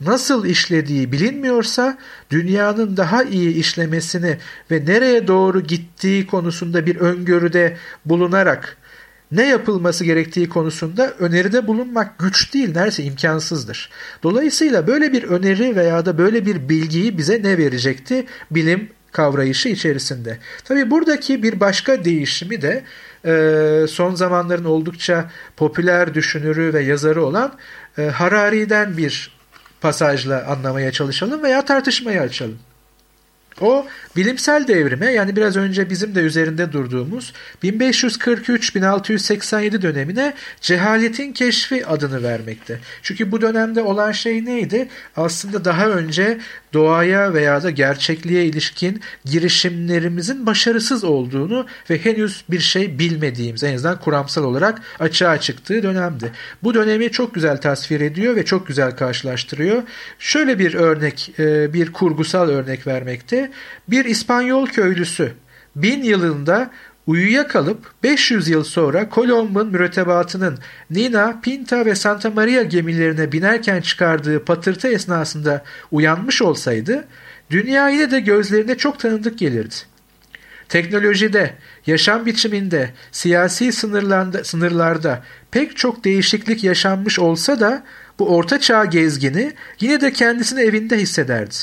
nasıl 0.02 0.46
işlediği 0.46 1.12
bilinmiyorsa 1.12 1.98
dünyanın 2.32 2.98
daha 2.98 3.24
iyi 3.24 3.54
işlemesini 3.56 4.38
ve 4.72 4.86
nereye 4.86 5.28
doğru 5.28 5.62
gittiği 5.62 6.28
konusunda 6.28 6.86
bir 6.86 6.96
öngörüde 6.96 7.78
bulunarak 8.06 8.78
ne 9.32 9.48
yapılması 9.48 10.04
gerektiği 10.04 10.50
konusunda 10.50 11.14
öneride 11.20 11.68
bulunmak 11.68 12.20
güç 12.20 12.54
değil, 12.54 12.70
neredeyse 12.70 13.04
imkansızdır. 13.04 13.90
Dolayısıyla 14.24 14.88
böyle 14.88 15.14
bir 15.14 15.24
öneri 15.24 15.76
veya 15.76 16.06
da 16.06 16.18
böyle 16.18 16.46
bir 16.46 16.70
bilgiyi 16.70 17.18
bize 17.18 17.44
ne 17.44 17.58
verecekti? 17.58 18.26
Bilim 18.52 18.90
kavrayışı 19.12 19.70
içerisinde. 19.70 20.38
Tabi 20.66 20.92
buradaki 20.92 21.44
bir 21.44 21.60
başka 21.60 22.06
değişimi 22.06 22.62
de 22.62 22.84
e, 23.26 23.86
son 23.90 24.16
zamanların 24.16 24.66
oldukça 24.66 25.30
popüler 25.58 26.14
düşünürü 26.14 26.74
ve 26.74 26.84
yazarı 26.84 27.26
olan 27.26 27.54
e, 27.98 28.02
Harari'den 28.02 28.98
bir 28.98 29.32
pasajla 29.82 30.46
anlamaya 30.48 30.92
çalışalım 30.92 31.44
veya 31.44 31.66
tartışmayı 31.66 32.22
açalım. 32.22 32.60
O 33.62 33.88
bilimsel 34.16 34.68
devrime 34.68 35.12
yani 35.12 35.36
biraz 35.36 35.58
önce 35.58 35.90
bizim 35.90 36.16
de 36.16 36.20
üzerinde 36.20 36.72
durduğumuz 36.72 37.34
1543-1687 37.64 39.82
dönemine 39.82 40.34
cehaletin 40.62 41.34
keşfi 41.34 41.86
adını 41.86 42.24
vermekte. 42.24 42.80
Çünkü 43.02 43.32
bu 43.32 43.42
dönemde 43.42 43.82
olan 43.82 44.12
şey 44.12 44.46
neydi? 44.46 44.88
Aslında 45.16 45.66
daha 45.66 45.90
önce 45.90 46.38
doğaya 46.74 47.34
veya 47.34 47.64
da 47.64 47.70
gerçekliğe 47.70 48.46
ilişkin 48.46 49.02
girişimlerimizin 49.26 50.46
başarısız 50.46 51.04
olduğunu 51.04 51.66
ve 51.90 52.06
henüz 52.06 52.44
bir 52.50 52.60
şey 52.60 53.00
bilmediğimiz 53.00 53.64
en 53.64 53.76
azından 53.76 54.00
kuramsal 54.00 54.44
olarak 54.44 54.82
açığa 55.00 55.40
çıktığı 55.40 55.84
dönemdi. 55.84 56.32
Bu 56.64 56.74
dönemi 56.74 57.12
çok 57.12 57.36
güzel 57.36 57.62
tasvir 57.62 58.02
ediyor 58.02 58.36
ve 58.36 58.46
çok 58.46 58.68
güzel 58.68 58.92
karşılaştırıyor. 58.92 59.84
Şöyle 60.20 60.60
bir 60.60 60.74
örnek, 60.74 61.34
e, 61.40 61.74
bir 61.74 61.94
kurgusal 61.94 62.50
örnek 62.50 62.88
vermekte. 62.88 63.41
Bir 63.88 64.06
İspanyol 64.06 64.68
köylüsü 64.68 65.34
bin 65.76 66.04
yılında 66.04 66.72
uyuyakalıp 67.08 67.92
500 68.04 68.48
yıl 68.48 68.64
sonra 68.64 69.10
Kolomb'un 69.10 69.68
mürettebatının 69.68 70.60
Nina, 70.90 71.42
Pinta 71.42 71.86
ve 71.86 71.96
Santa 71.96 72.30
Maria 72.30 72.64
gemilerine 72.64 73.32
binerken 73.32 73.82
çıkardığı 73.82 74.46
patırtı 74.46 74.88
esnasında 74.88 75.64
uyanmış 75.92 76.42
olsaydı 76.42 77.08
dünya 77.50 77.90
yine 77.90 78.12
de 78.12 78.20
gözlerine 78.20 78.78
çok 78.78 79.00
tanıdık 79.00 79.40
gelirdi. 79.40 79.76
Teknolojide, 80.70 81.54
yaşam 81.86 82.26
biçiminde, 82.26 82.90
siyasi 83.12 83.72
sınırlarda 84.44 85.24
pek 85.52 85.78
çok 85.78 86.04
değişiklik 86.04 86.64
yaşanmış 86.64 87.20
olsa 87.20 87.60
da 87.60 87.84
bu 88.20 88.36
orta 88.36 88.60
çağ 88.60 88.86
gezgini 88.86 89.54
yine 89.80 90.02
de 90.02 90.14
kendisini 90.14 90.62
evinde 90.62 90.98
hissederdi. 90.98 91.56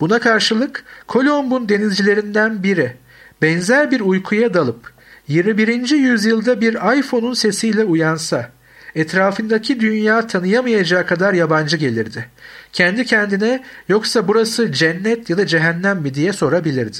Buna 0.00 0.18
karşılık 0.18 0.84
Kolomb'un 1.06 1.68
denizcilerinden 1.68 2.62
biri 2.62 2.96
benzer 3.42 3.90
bir 3.90 4.00
uykuya 4.00 4.54
dalıp 4.54 4.92
21. 5.28 5.90
yüzyılda 5.90 6.60
bir 6.60 6.98
iPhone'un 6.98 7.34
sesiyle 7.34 7.84
uyansa 7.84 8.50
etrafındaki 8.94 9.80
dünya 9.80 10.26
tanıyamayacağı 10.26 11.06
kadar 11.06 11.34
yabancı 11.34 11.76
gelirdi. 11.76 12.28
Kendi 12.72 13.04
kendine 13.04 13.64
yoksa 13.88 14.28
burası 14.28 14.72
cennet 14.72 15.30
ya 15.30 15.38
da 15.38 15.46
cehennem 15.46 15.98
mi 15.98 16.14
diye 16.14 16.32
sorabilirdi. 16.32 16.98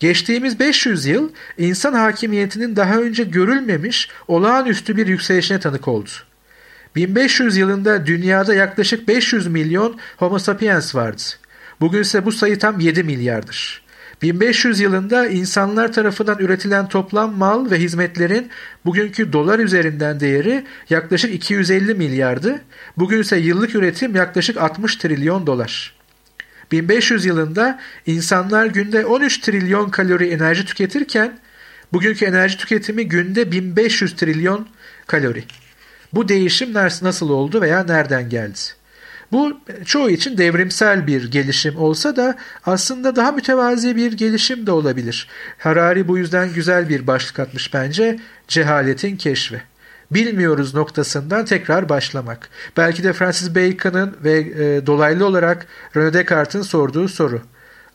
Geçtiğimiz 0.00 0.60
500 0.60 1.06
yıl 1.06 1.30
insan 1.58 1.92
hakimiyetinin 1.92 2.76
daha 2.76 2.96
önce 2.96 3.24
görülmemiş 3.24 4.08
olağanüstü 4.28 4.96
bir 4.96 5.06
yükselişine 5.06 5.60
tanık 5.60 5.88
oldu. 5.88 6.10
1500 6.96 7.56
yılında 7.56 8.06
dünyada 8.06 8.54
yaklaşık 8.54 9.08
500 9.08 9.46
milyon 9.46 9.96
Homo 10.16 10.38
sapiens 10.38 10.94
vardı. 10.94 11.22
Bugünse 11.80 12.24
bu 12.24 12.32
sayı 12.32 12.58
tam 12.58 12.80
7 12.80 13.02
milyardır. 13.02 13.82
1500 14.22 14.80
yılında 14.80 15.26
insanlar 15.26 15.92
tarafından 15.92 16.38
üretilen 16.38 16.88
toplam 16.88 17.38
mal 17.38 17.70
ve 17.70 17.78
hizmetlerin 17.78 18.50
bugünkü 18.84 19.32
dolar 19.32 19.58
üzerinden 19.58 20.20
değeri 20.20 20.64
yaklaşık 20.90 21.34
250 21.34 21.94
milyardı. 21.94 22.60
Bugünse 22.96 23.36
yıllık 23.36 23.74
üretim 23.74 24.14
yaklaşık 24.14 24.56
60 24.56 24.96
trilyon 24.96 25.46
dolar. 25.46 25.94
1500 26.72 27.24
yılında 27.24 27.80
insanlar 28.06 28.66
günde 28.66 29.06
13 29.06 29.38
trilyon 29.38 29.90
kalori 29.90 30.28
enerji 30.28 30.64
tüketirken 30.64 31.38
bugünkü 31.92 32.24
enerji 32.24 32.58
tüketimi 32.58 33.08
günde 33.08 33.52
1500 33.52 34.16
trilyon 34.16 34.68
kalori. 35.06 35.44
Bu 36.12 36.28
değişim 36.28 36.74
nasıl 36.74 37.30
oldu 37.30 37.60
veya 37.60 37.84
nereden 37.84 38.28
geldi? 38.28 38.58
Bu 39.32 39.60
çoğu 39.84 40.10
için 40.10 40.38
devrimsel 40.38 41.06
bir 41.06 41.30
gelişim 41.30 41.76
olsa 41.76 42.16
da 42.16 42.36
aslında 42.66 43.16
daha 43.16 43.32
mütevazi 43.32 43.96
bir 43.96 44.12
gelişim 44.12 44.66
de 44.66 44.72
olabilir. 44.72 45.28
Harari 45.58 46.08
bu 46.08 46.18
yüzden 46.18 46.52
güzel 46.52 46.88
bir 46.88 47.06
başlık 47.06 47.38
atmış 47.38 47.74
bence. 47.74 48.18
Cehaletin 48.48 49.16
keşfi 49.16 49.62
bilmiyoruz 50.10 50.74
noktasından 50.74 51.44
tekrar 51.44 51.88
başlamak. 51.88 52.48
Belki 52.76 53.04
de 53.04 53.12
Francis 53.12 53.54
Bacon'ın 53.54 54.16
ve 54.24 54.38
e, 54.38 54.86
dolaylı 54.86 55.26
olarak 55.26 55.66
René 55.94 56.12
Descartes'in 56.12 56.62
sorduğu 56.62 57.08
soru. 57.08 57.42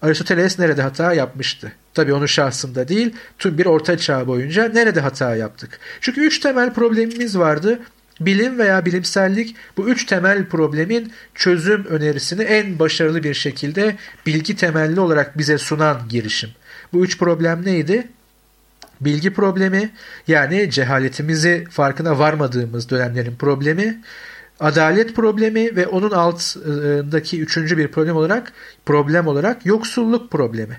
Aristoteles 0.02 0.60
nerede 0.60 0.82
hata 0.82 1.14
yapmıştı? 1.14 1.72
Tabi 1.94 2.14
onun 2.14 2.26
şahsında 2.26 2.88
değil, 2.88 3.16
tüm 3.40 3.58
bir 3.58 3.66
orta 3.66 3.98
çağ 3.98 4.28
boyunca 4.28 4.68
nerede 4.68 5.00
hata 5.00 5.36
yaptık? 5.36 5.80
Çünkü 6.02 6.22
üç 6.22 6.40
temel 6.40 6.74
problemimiz 6.74 7.38
vardı. 7.38 7.80
Bilim 8.20 8.58
veya 8.58 8.86
bilimsellik 8.86 9.56
bu 9.78 9.90
üç 9.90 10.06
temel 10.06 10.46
problemin 10.46 11.14
çözüm 11.36 11.86
önerisini 11.86 12.44
en 12.44 12.80
başarılı 12.80 13.24
bir 13.24 13.34
şekilde 13.34 13.96
bilgi 14.26 14.56
temelli 14.56 15.00
olarak 15.00 15.38
bize 15.38 15.58
sunan 15.58 16.02
girişim. 16.10 16.50
Bu 16.94 17.06
üç 17.06 17.18
problem 17.18 17.66
neydi? 17.66 18.08
Bilgi 19.02 19.34
problemi 19.34 19.90
yani 20.28 20.70
cehaletimizi 20.72 21.66
farkına 21.70 22.20
varmadığımız 22.20 22.90
dönemlerin 22.90 23.36
problemi, 23.36 24.02
adalet 24.60 25.16
problemi 25.16 25.76
ve 25.76 25.88
onun 25.88 26.12
altındaki 26.12 27.42
üçüncü 27.42 27.78
bir 27.78 27.88
problem 27.88 28.16
olarak 28.16 28.54
problem 28.86 29.28
olarak 29.28 29.66
yoksulluk 29.66 30.32
problemi. 30.32 30.78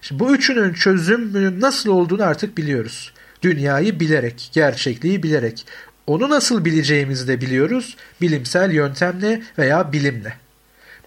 Şimdi 0.00 0.20
bu 0.20 0.34
üçünün 0.34 0.72
çözümünün 0.72 1.60
nasıl 1.60 1.90
olduğunu 1.90 2.22
artık 2.22 2.58
biliyoruz. 2.58 3.12
Dünyayı 3.42 4.00
bilerek, 4.00 4.50
gerçekliği 4.52 5.22
bilerek. 5.22 5.66
Onu 6.06 6.30
nasıl 6.30 6.64
bileceğimizi 6.64 7.28
de 7.28 7.40
biliyoruz. 7.40 7.96
Bilimsel 8.20 8.72
yöntemle 8.72 9.42
veya 9.58 9.92
bilimle. 9.92 10.34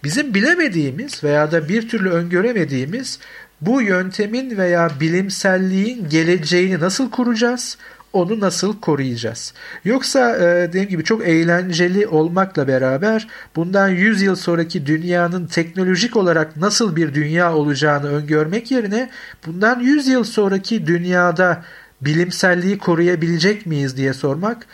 Bizim 0.03 0.33
bilemediğimiz 0.33 1.23
veya 1.23 1.51
da 1.51 1.69
bir 1.69 1.89
türlü 1.89 2.09
öngöremediğimiz 2.09 3.19
bu 3.61 3.81
yöntemin 3.81 4.57
veya 4.57 4.91
bilimselliğin 4.99 6.09
geleceğini 6.09 6.79
nasıl 6.79 7.11
kuracağız? 7.11 7.77
Onu 8.13 8.39
nasıl 8.39 8.79
koruyacağız? 8.79 9.53
Yoksa 9.85 10.35
e, 10.35 10.67
dediğim 10.67 10.89
gibi 10.89 11.03
çok 11.03 11.27
eğlenceli 11.27 12.07
olmakla 12.07 12.67
beraber 12.67 13.27
bundan 13.55 13.89
100 13.89 14.21
yıl 14.21 14.35
sonraki 14.35 14.85
dünyanın 14.85 15.47
teknolojik 15.47 16.17
olarak 16.17 16.57
nasıl 16.57 16.95
bir 16.95 17.13
dünya 17.13 17.55
olacağını 17.55 18.07
öngörmek 18.07 18.71
yerine 18.71 19.09
bundan 19.45 19.79
100 19.79 20.07
yıl 20.07 20.23
sonraki 20.23 20.87
dünyada 20.87 21.63
bilimselliği 22.01 22.77
koruyabilecek 22.77 23.65
miyiz 23.65 23.97
diye 23.97 24.13
sormak 24.13 24.67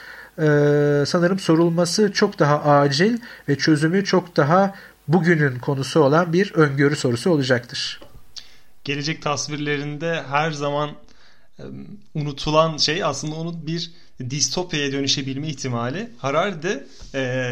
sanırım 1.08 1.40
sorulması 1.40 2.12
çok 2.14 2.40
daha 2.40 2.64
acil 2.64 3.18
ve 3.50 3.58
çözümü 3.58 4.06
çok 4.06 4.38
daha 4.38 4.76
bugünün 5.08 5.60
konusu 5.60 6.00
olan 6.00 6.34
bir 6.34 6.54
öngörü 6.54 6.96
sorusu 6.96 7.30
olacaktır. 7.30 8.02
Gelecek 8.84 9.22
tasvirlerinde 9.22 10.24
her 10.30 10.52
zaman 10.52 10.92
unutulan 12.16 12.78
şey 12.78 13.04
aslında 13.04 13.36
onun 13.36 13.68
bir 13.68 13.92
distopyaya 14.30 14.92
dönüşebilme 14.92 15.48
ihtimali. 15.48 16.10
Harari 16.18 16.64
de 16.64 16.88
e, 17.16 17.52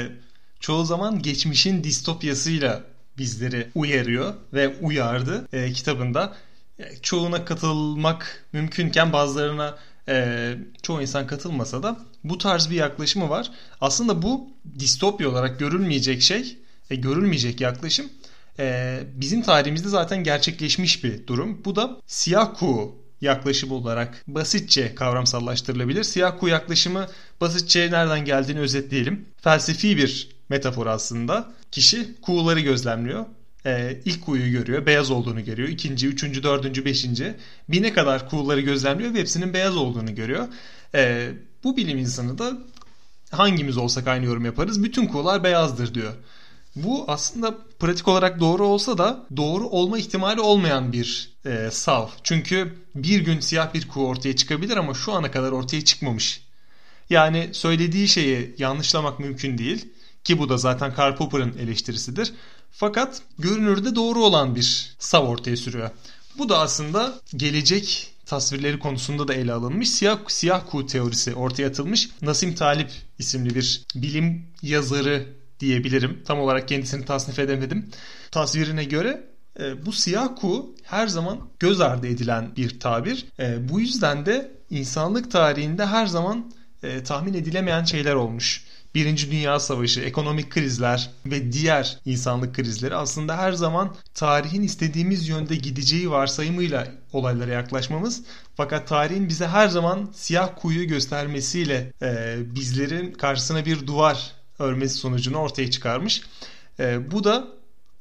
çoğu 0.59 0.85
zaman 0.85 1.21
geçmişin 1.21 1.83
distopyasıyla 1.83 2.83
bizleri 3.17 3.67
uyarıyor 3.75 4.33
ve 4.53 4.75
uyardı 4.81 5.47
e, 5.53 5.71
kitabında. 5.71 6.35
E, 6.79 6.95
çoğuna 7.01 7.45
katılmak 7.45 8.45
mümkünken 8.53 9.13
bazılarına 9.13 9.77
e, 10.07 10.55
çoğu 10.83 11.01
insan 11.01 11.27
katılmasa 11.27 11.83
da 11.83 11.97
bu 12.23 12.37
tarz 12.37 12.69
bir 12.69 12.75
yaklaşımı 12.75 13.29
var. 13.29 13.51
Aslında 13.81 14.21
bu 14.21 14.47
distopya 14.79 15.29
olarak 15.29 15.59
görülmeyecek 15.59 16.21
şey, 16.21 16.57
e, 16.89 16.95
görülmeyecek 16.95 17.61
yaklaşım 17.61 18.09
e, 18.59 18.99
bizim 19.15 19.41
tarihimizde 19.41 19.89
zaten 19.89 20.23
gerçekleşmiş 20.23 21.03
bir 21.03 21.27
durum. 21.27 21.61
Bu 21.65 21.75
da 21.75 22.01
siyah 22.07 22.53
kuğu 22.59 22.95
yaklaşım 23.21 23.71
olarak 23.71 24.23
basitçe 24.27 24.95
kavramsallaştırılabilir. 24.95 26.03
Siyah 26.03 26.39
kuğu 26.39 26.47
yaklaşımı 26.47 27.07
basitçe 27.41 27.91
nereden 27.91 28.25
geldiğini 28.25 28.59
özetleyelim. 28.59 29.25
Felsefi 29.41 29.97
bir 29.97 30.29
metafor 30.49 30.87
aslında. 30.87 31.51
Kişi 31.71 32.21
kuğuları 32.21 32.59
gözlemliyor. 32.59 33.25
Ee, 33.65 33.99
ilk 34.05 34.25
kuğuyu 34.25 34.51
görüyor. 34.51 34.85
Beyaz 34.85 35.11
olduğunu 35.11 35.45
görüyor. 35.45 35.69
İkinci, 35.69 36.07
üçüncü, 36.07 36.43
dördüncü, 36.43 36.85
beşinci. 36.85 37.35
Bine 37.69 37.93
kadar 37.93 38.29
kuğuları 38.29 38.61
gözlemliyor 38.61 39.13
ve 39.13 39.19
hepsinin 39.19 39.53
beyaz 39.53 39.77
olduğunu 39.77 40.15
görüyor. 40.15 40.47
Ee, 40.95 41.31
bu 41.63 41.77
bilim 41.77 41.97
insanı 41.97 42.37
da 42.37 42.57
hangimiz 43.31 43.77
olsak 43.77 44.07
aynı 44.07 44.25
yorum 44.25 44.45
yaparız. 44.45 44.83
Bütün 44.83 45.07
kuğular 45.07 45.43
beyazdır 45.43 45.93
diyor. 45.93 46.13
Bu 46.75 47.05
aslında 47.07 47.57
pratik 47.79 48.07
olarak 48.07 48.39
doğru 48.39 48.65
olsa 48.65 48.97
da 48.97 49.25
doğru 49.37 49.67
olma 49.67 49.97
ihtimali 49.97 50.41
olmayan 50.41 50.93
bir 50.93 51.33
e, 51.45 51.69
sav. 51.71 52.07
Çünkü 52.23 52.75
bir 52.95 53.19
gün 53.19 53.39
siyah 53.39 53.73
bir 53.73 53.87
kuğu 53.87 54.07
ortaya 54.07 54.35
çıkabilir 54.35 54.77
ama 54.77 54.93
şu 54.93 55.13
ana 55.13 55.31
kadar 55.31 55.51
ortaya 55.51 55.85
çıkmamış. 55.85 56.41
Yani 57.09 57.49
söylediği 57.51 58.07
şeyi 58.07 58.55
yanlışlamak 58.57 59.19
mümkün 59.19 59.57
değil. 59.57 59.85
Ki 60.23 60.39
bu 60.39 60.49
da 60.49 60.57
zaten 60.57 60.93
Karl 60.93 61.15
Popper'ın 61.15 61.57
eleştirisidir. 61.57 62.33
Fakat 62.71 63.21
görünürde 63.39 63.95
doğru 63.95 64.23
olan 64.23 64.55
bir 64.55 64.95
sav 64.99 65.27
ortaya 65.27 65.57
sürüyor. 65.57 65.89
Bu 66.37 66.49
da 66.49 66.59
aslında 66.59 67.19
gelecek 67.35 68.12
tasvirleri 68.33 68.79
konusunda 68.79 69.27
da 69.27 69.33
ele 69.33 69.53
alınmış. 69.53 69.89
Siyah, 69.89 70.19
siyah 70.27 70.61
kuğu 70.69 70.85
teorisi 70.85 71.35
ortaya 71.35 71.67
atılmış. 71.67 72.09
Nasim 72.21 72.55
Talip 72.55 72.91
isimli 73.19 73.55
bir 73.55 73.83
bilim 73.95 74.45
yazarı 74.61 75.25
diyebilirim. 75.59 76.23
Tam 76.25 76.39
olarak 76.39 76.67
kendisini 76.67 77.05
tasnif 77.05 77.39
edemedim. 77.39 77.89
Tasvirine 78.31 78.83
göre 78.83 79.23
e, 79.59 79.85
bu 79.85 79.91
siyah 79.91 80.29
kuğu 80.35 80.75
her 80.83 81.07
zaman 81.07 81.39
göz 81.59 81.81
ardı 81.81 82.07
edilen 82.07 82.55
bir 82.55 82.79
tabir. 82.79 83.25
E, 83.39 83.69
bu 83.69 83.79
yüzden 83.79 84.25
de 84.25 84.51
insanlık 84.69 85.31
tarihinde 85.31 85.85
her 85.85 86.05
zaman 86.05 86.51
e, 86.83 87.03
tahmin 87.03 87.33
edilemeyen 87.33 87.83
şeyler 87.83 88.15
olmuş. 88.15 88.63
Birinci 88.95 89.31
Dünya 89.31 89.59
Savaşı, 89.59 90.01
ekonomik 90.01 90.49
krizler 90.49 91.09
ve 91.25 91.51
diğer 91.51 91.99
insanlık 92.05 92.55
krizleri 92.55 92.95
aslında 92.95 93.37
her 93.37 93.51
zaman 93.51 93.95
tarihin 94.13 94.61
istediğimiz 94.61 95.29
yönde 95.29 95.55
gideceği 95.55 96.11
varsayımıyla 96.11 96.87
olaylara 97.13 97.51
yaklaşmamız. 97.51 98.23
Fakat 98.55 98.87
tarihin 98.87 99.29
bize 99.29 99.47
her 99.47 99.67
zaman 99.67 100.09
siyah 100.13 100.49
kuyu 100.55 100.87
göstermesiyle 100.87 101.93
e, 102.01 102.37
bizlerin 102.55 103.11
karşısına 103.11 103.65
bir 103.65 103.87
duvar 103.87 104.31
örmesi 104.59 104.95
sonucunu 104.95 105.37
ortaya 105.37 105.71
çıkarmış. 105.71 106.21
E, 106.79 107.11
bu 107.11 107.23
da 107.23 107.47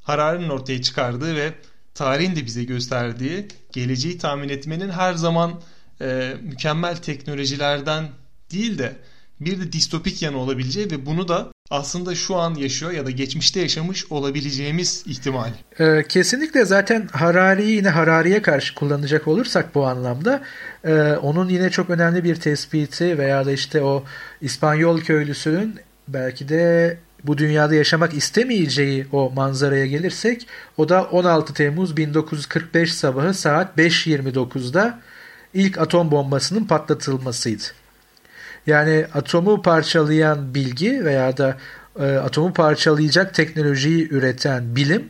Harari'nin 0.02 0.48
ortaya 0.48 0.82
çıkardığı 0.82 1.36
ve 1.36 1.54
tarihin 1.94 2.36
de 2.36 2.46
bize 2.46 2.64
gösterdiği 2.64 3.48
geleceği 3.72 4.18
tahmin 4.18 4.48
etmenin 4.48 4.90
her 4.90 5.14
zaman 5.14 5.60
e, 6.00 6.36
mükemmel 6.42 6.96
teknolojilerden 6.96 8.08
değil 8.50 8.78
de 8.78 8.96
bir 9.44 9.60
de 9.60 9.72
distopik 9.72 10.22
yanı 10.22 10.36
olabileceği 10.38 10.90
ve 10.90 11.06
bunu 11.06 11.28
da 11.28 11.52
aslında 11.70 12.14
şu 12.14 12.36
an 12.36 12.54
yaşıyor 12.54 12.92
ya 12.92 13.06
da 13.06 13.10
geçmişte 13.10 13.60
yaşamış 13.60 14.12
olabileceğimiz 14.12 15.04
ihtimal. 15.06 15.50
Ee, 15.78 16.04
kesinlikle 16.08 16.64
zaten 16.64 17.08
Harari'yi 17.12 17.76
yine 17.76 17.88
Harari'ye 17.88 18.42
karşı 18.42 18.74
kullanacak 18.74 19.28
olursak 19.28 19.74
bu 19.74 19.86
anlamda 19.86 20.42
e, 20.84 20.92
onun 21.02 21.48
yine 21.48 21.70
çok 21.70 21.90
önemli 21.90 22.24
bir 22.24 22.36
tespiti 22.36 23.18
veya 23.18 23.46
da 23.46 23.52
işte 23.52 23.82
o 23.82 24.04
İspanyol 24.40 25.00
köylüsünün 25.00 25.74
belki 26.08 26.48
de 26.48 26.98
bu 27.24 27.38
dünyada 27.38 27.74
yaşamak 27.74 28.14
istemeyeceği 28.14 29.06
o 29.12 29.30
manzaraya 29.30 29.86
gelirsek 29.86 30.46
o 30.76 30.88
da 30.88 31.04
16 31.04 31.54
Temmuz 31.54 31.96
1945 31.96 32.94
sabahı 32.94 33.34
saat 33.34 33.78
5.29'da 33.78 35.00
ilk 35.54 35.78
atom 35.78 36.10
bombasının 36.10 36.64
patlatılmasıydı. 36.64 37.81
Yani 38.66 39.06
atomu 39.14 39.62
parçalayan 39.62 40.54
bilgi 40.54 41.04
veya 41.04 41.36
da 41.36 41.56
e, 42.00 42.04
atomu 42.04 42.52
parçalayacak 42.52 43.34
teknolojiyi 43.34 44.08
üreten 44.10 44.76
bilim 44.76 45.08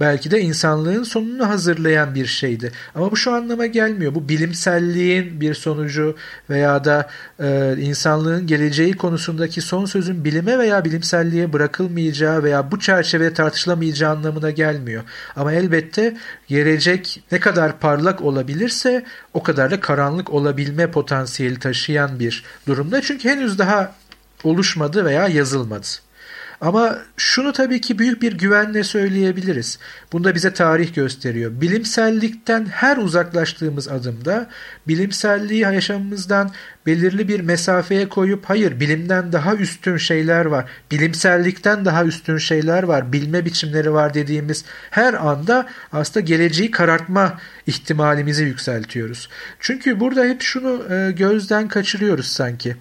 belki 0.00 0.30
de 0.30 0.40
insanlığın 0.40 1.02
sonunu 1.02 1.48
hazırlayan 1.48 2.14
bir 2.14 2.26
şeydi. 2.26 2.72
Ama 2.94 3.10
bu 3.10 3.16
şu 3.16 3.32
anlama 3.32 3.66
gelmiyor. 3.66 4.14
Bu 4.14 4.28
bilimselliğin 4.28 5.40
bir 5.40 5.54
sonucu 5.54 6.16
veya 6.50 6.84
da 6.84 7.08
e, 7.40 7.76
insanlığın 7.78 8.46
geleceği 8.46 8.96
konusundaki 8.96 9.60
son 9.60 9.84
sözün 9.84 10.24
bilime 10.24 10.58
veya 10.58 10.84
bilimselliğe 10.84 11.52
bırakılmayacağı 11.52 12.42
veya 12.42 12.70
bu 12.70 12.80
çerçevede 12.80 13.34
tartışılamayacağı 13.34 14.10
anlamına 14.10 14.50
gelmiyor. 14.50 15.02
Ama 15.36 15.52
elbette 15.52 16.16
gelecek 16.48 17.22
ne 17.32 17.40
kadar 17.40 17.78
parlak 17.80 18.22
olabilirse 18.22 19.04
o 19.34 19.42
kadar 19.42 19.70
da 19.70 19.80
karanlık 19.80 20.30
olabilme 20.30 20.90
potansiyeli 20.90 21.58
taşıyan 21.58 22.18
bir 22.18 22.44
durumda. 22.66 23.02
Çünkü 23.02 23.28
henüz 23.28 23.58
daha 23.58 23.94
oluşmadı 24.44 25.04
veya 25.04 25.28
yazılmadı. 25.28 25.86
Ama 26.64 26.98
şunu 27.16 27.52
tabii 27.52 27.80
ki 27.80 27.98
büyük 27.98 28.22
bir 28.22 28.32
güvenle 28.32 28.84
söyleyebiliriz. 28.84 29.78
Bunda 30.12 30.34
bize 30.34 30.52
tarih 30.52 30.94
gösteriyor. 30.94 31.60
Bilimsellikten 31.60 32.66
her 32.66 32.96
uzaklaştığımız 32.96 33.88
adımda 33.88 34.50
bilimselliği 34.88 35.60
yaşamımızdan 35.60 36.50
belirli 36.86 37.28
bir 37.28 37.40
mesafeye 37.40 38.08
koyup 38.08 38.44
hayır 38.44 38.80
bilimden 38.80 39.32
daha 39.32 39.54
üstün 39.54 39.96
şeyler 39.96 40.44
var, 40.44 40.64
bilimsellikten 40.90 41.84
daha 41.84 42.04
üstün 42.04 42.38
şeyler 42.38 42.82
var, 42.82 43.12
bilme 43.12 43.44
biçimleri 43.44 43.92
var 43.92 44.14
dediğimiz 44.14 44.64
her 44.90 45.14
anda 45.14 45.66
aslında 45.92 46.26
geleceği 46.26 46.70
karartma 46.70 47.38
ihtimalimizi 47.66 48.44
yükseltiyoruz. 48.44 49.28
Çünkü 49.60 50.00
burada 50.00 50.24
hep 50.24 50.42
şunu 50.42 50.94
e, 50.94 51.12
gözden 51.12 51.68
kaçırıyoruz 51.68 52.26
sanki. 52.26 52.76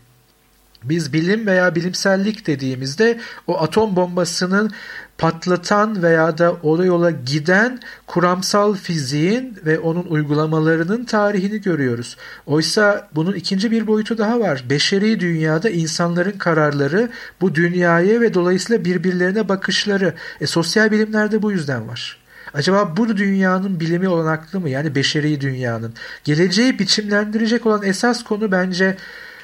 Biz 0.83 1.13
bilim 1.13 1.47
veya 1.47 1.75
bilimsellik 1.75 2.47
dediğimizde 2.47 3.19
o 3.47 3.61
atom 3.61 3.95
bombasının 3.95 4.71
patlatan 5.17 6.03
veya 6.03 6.37
da 6.37 6.53
o 6.63 6.83
yola 6.83 7.11
giden 7.11 7.79
kuramsal 8.07 8.73
fiziğin 8.73 9.57
ve 9.65 9.79
onun 9.79 10.03
uygulamalarının 10.03 11.05
tarihini 11.05 11.61
görüyoruz. 11.61 12.17
Oysa 12.45 13.09
bunun 13.15 13.33
ikinci 13.33 13.71
bir 13.71 13.87
boyutu 13.87 14.17
daha 14.17 14.39
var. 14.39 14.63
Beşeri 14.69 15.19
dünyada 15.19 15.69
insanların 15.69 16.37
kararları, 16.37 17.09
bu 17.41 17.55
dünyaya 17.55 18.21
ve 18.21 18.33
dolayısıyla 18.33 18.85
birbirlerine 18.85 19.49
bakışları. 19.49 20.13
E, 20.41 20.47
sosyal 20.47 20.91
bilimlerde 20.91 21.41
bu 21.41 21.51
yüzden 21.51 21.87
var. 21.87 22.23
Acaba 22.53 22.97
bu 22.97 23.17
dünyanın 23.17 23.79
bilimi 23.79 24.09
olanaklı 24.09 24.59
mı? 24.59 24.69
Yani 24.69 24.95
beşeri 24.95 25.41
dünyanın. 25.41 25.93
Geleceği 26.23 26.79
biçimlendirecek 26.79 27.65
olan 27.65 27.83
esas 27.83 28.23
konu 28.23 28.51
bence 28.51 28.97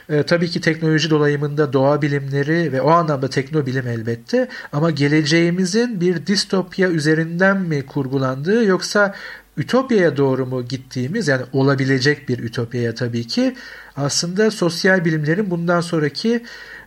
e, 0.10 0.24
tabii 0.24 0.50
ki 0.50 0.62
teknoloji 0.62 1.10
dolayımında 1.10 1.74
doğa 1.74 2.02
bilimleri 2.02 2.72
ve 2.72 2.82
o 2.82 2.90
anlamda 2.90 3.30
teknobilim 3.30 3.88
elbette 3.88 4.48
ama 4.74 4.92
geleceğimizin 4.92 6.02
bir 6.02 6.26
distopya 6.26 6.90
üzerinden 6.90 7.62
mi 7.62 7.86
kurgulandığı 7.86 8.66
yoksa 8.66 9.16
ütopyaya 9.58 10.18
doğru 10.18 10.46
mu 10.46 10.66
gittiğimiz 10.66 11.28
yani 11.28 11.42
olabilecek 11.54 12.30
bir 12.30 12.40
ütopyaya 12.40 12.96
tabii 12.96 13.28
ki 13.28 13.56
aslında 13.96 14.52
sosyal 14.52 15.06
bilimlerin 15.06 15.52
bundan 15.52 15.82
sonraki 15.82 16.44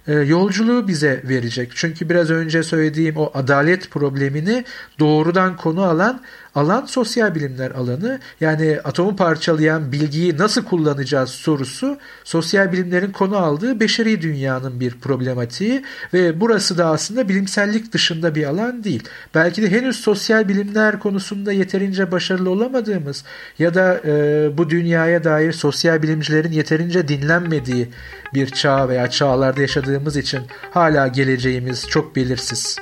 e, 0.06 0.14
yolculuğu 0.14 0.88
bize 0.88 1.22
verecek. 1.24 1.72
Çünkü 1.74 2.08
biraz 2.08 2.30
önce 2.30 2.62
söylediğim 2.62 3.16
o 3.16 3.30
adalet 3.34 3.90
problemini 3.90 4.64
doğrudan 4.98 5.56
konu 5.56 5.82
alan 5.82 6.22
alan 6.54 6.86
sosyal 6.86 7.34
bilimler 7.34 7.70
alanı. 7.70 8.20
Yani 8.40 8.78
atomu 8.84 9.16
parçalayan 9.16 9.92
bilgiyi 9.92 10.38
nasıl 10.38 10.64
kullanacağız 10.64 11.30
sorusu 11.30 11.98
sosyal 12.24 12.72
bilimlerin 12.72 13.12
konu 13.12 13.36
aldığı 13.36 13.80
beşeri 13.80 14.22
dünyanın 14.22 14.80
bir 14.80 14.90
problematiği 14.90 15.82
ve 16.14 16.40
burası 16.40 16.78
da 16.78 16.86
aslında 16.86 17.28
bilimsellik 17.28 17.92
dışında 17.92 18.34
bir 18.34 18.44
alan 18.44 18.84
değil. 18.84 19.02
Belki 19.34 19.62
de 19.62 19.70
henüz 19.70 19.96
sosyal 19.96 20.48
bilimler 20.48 20.98
konusunda 20.98 21.52
yeterince 21.52 22.12
başarılı 22.12 22.50
olamadığımız 22.50 23.24
ya 23.58 23.74
da 23.74 24.00
e, 24.04 24.12
bu 24.58 24.70
dünyaya 24.70 25.24
dair 25.24 25.52
sosyal 25.52 26.02
bilimcilerin 26.02 26.52
yeterince 26.52 27.08
dinlenmediği 27.08 27.88
bir 28.34 28.46
çağ 28.46 28.88
veya 28.88 29.10
çağlarda 29.10 29.60
yaşadığımız 29.60 30.16
için 30.16 30.40
hala 30.70 31.08
geleceğimiz 31.08 31.88
çok 31.88 32.16
belirsiz. 32.16 32.78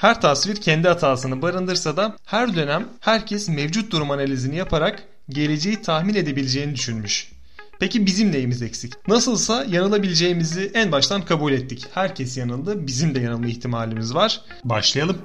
Her 0.00 0.20
tasvir 0.20 0.56
kendi 0.56 0.88
hatasını 0.88 1.42
barındırsa 1.42 1.96
da 1.96 2.16
her 2.24 2.56
dönem 2.56 2.88
herkes 3.00 3.48
mevcut 3.48 3.92
durum 3.92 4.10
analizini 4.10 4.56
yaparak 4.56 5.02
geleceği 5.28 5.82
tahmin 5.82 6.14
edebileceğini 6.14 6.74
düşünmüş. 6.74 7.32
Peki 7.80 8.06
bizim 8.06 8.32
neyimiz 8.32 8.62
eksik? 8.62 9.08
Nasılsa 9.08 9.64
yanılabileceğimizi 9.68 10.70
en 10.74 10.92
baştan 10.92 11.24
kabul 11.24 11.52
ettik. 11.52 11.86
Herkes 11.94 12.36
yanıldı, 12.36 12.86
bizim 12.86 13.14
de 13.14 13.20
yanılma 13.20 13.46
ihtimalimiz 13.46 14.14
var. 14.14 14.40
Başlayalım. 14.64 15.18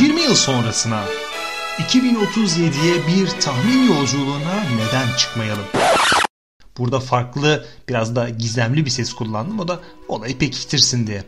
20 0.00 0.20
yıl 0.20 0.34
sonrasına 0.34 1.04
2037'ye 1.78 2.94
bir 3.06 3.40
tahmin 3.40 3.86
yolculuğuna 3.88 4.64
neden 4.76 5.16
çıkmayalım? 5.16 5.64
burada 6.78 7.00
farklı 7.00 7.64
biraz 7.88 8.16
da 8.16 8.28
gizemli 8.28 8.84
bir 8.84 8.90
ses 8.90 9.12
kullandım. 9.12 9.60
O 9.60 9.68
da 9.68 9.80
olayı 10.08 10.38
pekiştirsin 10.38 11.06
diye. 11.06 11.24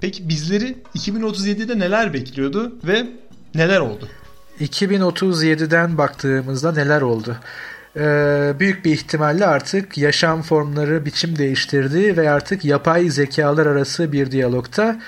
Peki 0.00 0.28
bizleri 0.28 0.76
2037'de 0.94 1.78
neler 1.78 2.12
bekliyordu 2.12 2.72
ve 2.84 3.06
neler 3.54 3.80
oldu? 3.80 4.08
2037'den 4.60 5.98
baktığımızda 5.98 6.72
neler 6.72 7.02
oldu? 7.02 7.36
Ee, 7.96 8.54
büyük 8.58 8.84
bir 8.84 8.90
ihtimalle 8.90 9.46
artık 9.46 9.98
yaşam 9.98 10.42
formları 10.42 11.04
biçim 11.04 11.38
değiştirdi 11.38 12.16
ve 12.16 12.30
artık 12.30 12.64
yapay 12.64 13.10
zekalar 13.10 13.66
arası 13.66 14.12
bir 14.12 14.30
diyalogta 14.30 15.00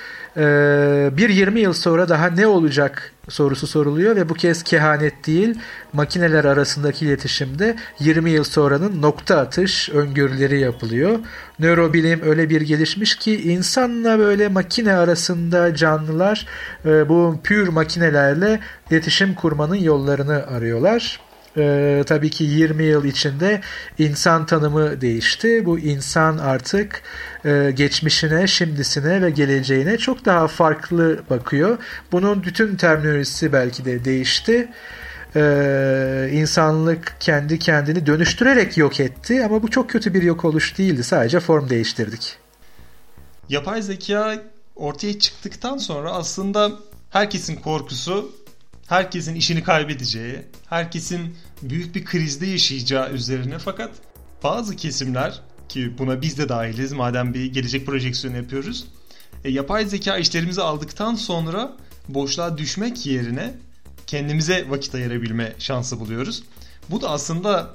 bir 1.17 1.29
20 1.29 1.61
yıl 1.61 1.73
sonra 1.73 2.09
daha 2.09 2.27
ne 2.27 2.47
olacak 2.47 3.13
sorusu 3.29 3.67
soruluyor 3.67 4.17
ve 4.17 4.29
bu 4.29 4.35
kez 4.35 4.63
kehanet 4.63 5.27
değil 5.27 5.59
makineler 5.93 6.45
arasındaki 6.45 7.07
iletişimde 7.07 7.77
20 8.01 8.31
yıl 8.31 8.45
sonranın 8.45 9.03
nokta 9.03 9.39
atış 9.39 9.91
öngörüleri 9.91 10.61
yapılıyor. 10.61 11.19
Nörobilim 11.59 12.21
öyle 12.23 12.51
bir 12.51 12.61
gelişmiş 12.61 13.17
ki 13.17 13.53
insanla 13.53 14.19
böyle 14.19 14.49
makine 14.49 14.93
arasında 14.93 15.75
canlılar 15.75 16.47
e, 16.85 17.09
bu 17.09 17.41
pür 17.45 17.69
makinelerle 17.69 18.61
iletişim 18.91 19.35
kurmanın 19.35 19.75
yollarını 19.75 20.47
arıyorlar. 20.47 21.28
Ee, 21.59 22.05
tabii 22.07 22.31
ki 22.31 22.45
20 22.45 22.85
yıl 22.85 23.05
içinde 23.05 23.61
insan 23.99 24.47
tanımı 24.47 25.01
değişti. 25.01 25.67
Bu 25.67 25.79
insan 25.79 26.39
artık 26.39 27.03
e, 27.45 27.73
geçmişine, 27.77 28.47
şimdisine 28.47 29.23
ve 29.23 29.31
geleceğine 29.31 29.99
çok 29.99 30.25
daha 30.25 30.49
farklı 30.49 31.21
bakıyor. 31.31 31.79
Bunun 32.13 32.43
bütün 32.43 32.77
terminolojisi 32.77 33.53
belki 33.53 33.85
de 33.85 34.05
değişti. 34.05 34.69
Ee, 35.37 36.31
insanlık 36.33 37.17
kendi 37.21 37.59
kendini 37.59 38.07
dönüştürerek 38.07 38.77
yok 38.77 39.01
etti 39.01 39.45
ama 39.45 39.63
bu 39.63 39.71
çok 39.71 39.91
kötü 39.91 40.15
bir 40.15 40.23
yok 40.23 40.45
oluş 40.45 40.79
değildi. 40.79 41.05
Sadece 41.05 41.41
form 41.41 41.69
değiştirdik. 41.69 42.37
Yapay 43.49 43.83
zeka 43.83 44.43
ortaya 44.77 45.19
çıktıktan 45.19 45.79
sonra 45.79 46.13
aslında 46.13 46.71
herkesin 47.11 47.57
korkusu 47.57 48.33
herkesin 48.89 49.35
işini 49.35 49.63
kaybedeceği, 49.63 50.39
herkesin 50.69 51.37
büyük 51.63 51.95
bir 51.95 52.05
krizde 52.05 52.47
yaşayacağı 52.47 53.13
üzerine 53.13 53.59
fakat 53.59 53.91
bazı 54.43 54.77
kesimler 54.77 55.41
ki 55.69 55.99
buna 55.99 56.23
biz 56.23 56.39
de 56.39 56.49
dahiliz 56.49 56.93
madem 56.93 57.35
bir 57.35 57.53
gelecek 57.53 57.87
projeksiyonu 57.87 58.37
yapıyoruz. 58.37 58.85
E, 59.45 59.51
yapay 59.51 59.87
zeka 59.87 60.19
işlerimizi 60.19 60.63
aldıktan 60.63 61.15
sonra 61.15 61.77
boşluğa 62.09 62.59
düşmek 62.59 63.07
yerine 63.07 63.55
kendimize 64.07 64.71
vakit 64.71 64.95
ayırabilme 64.95 65.53
şansı 65.59 66.01
buluyoruz. 66.01 66.43
Bu 66.91 67.01
da 67.01 67.11
aslında 67.11 67.75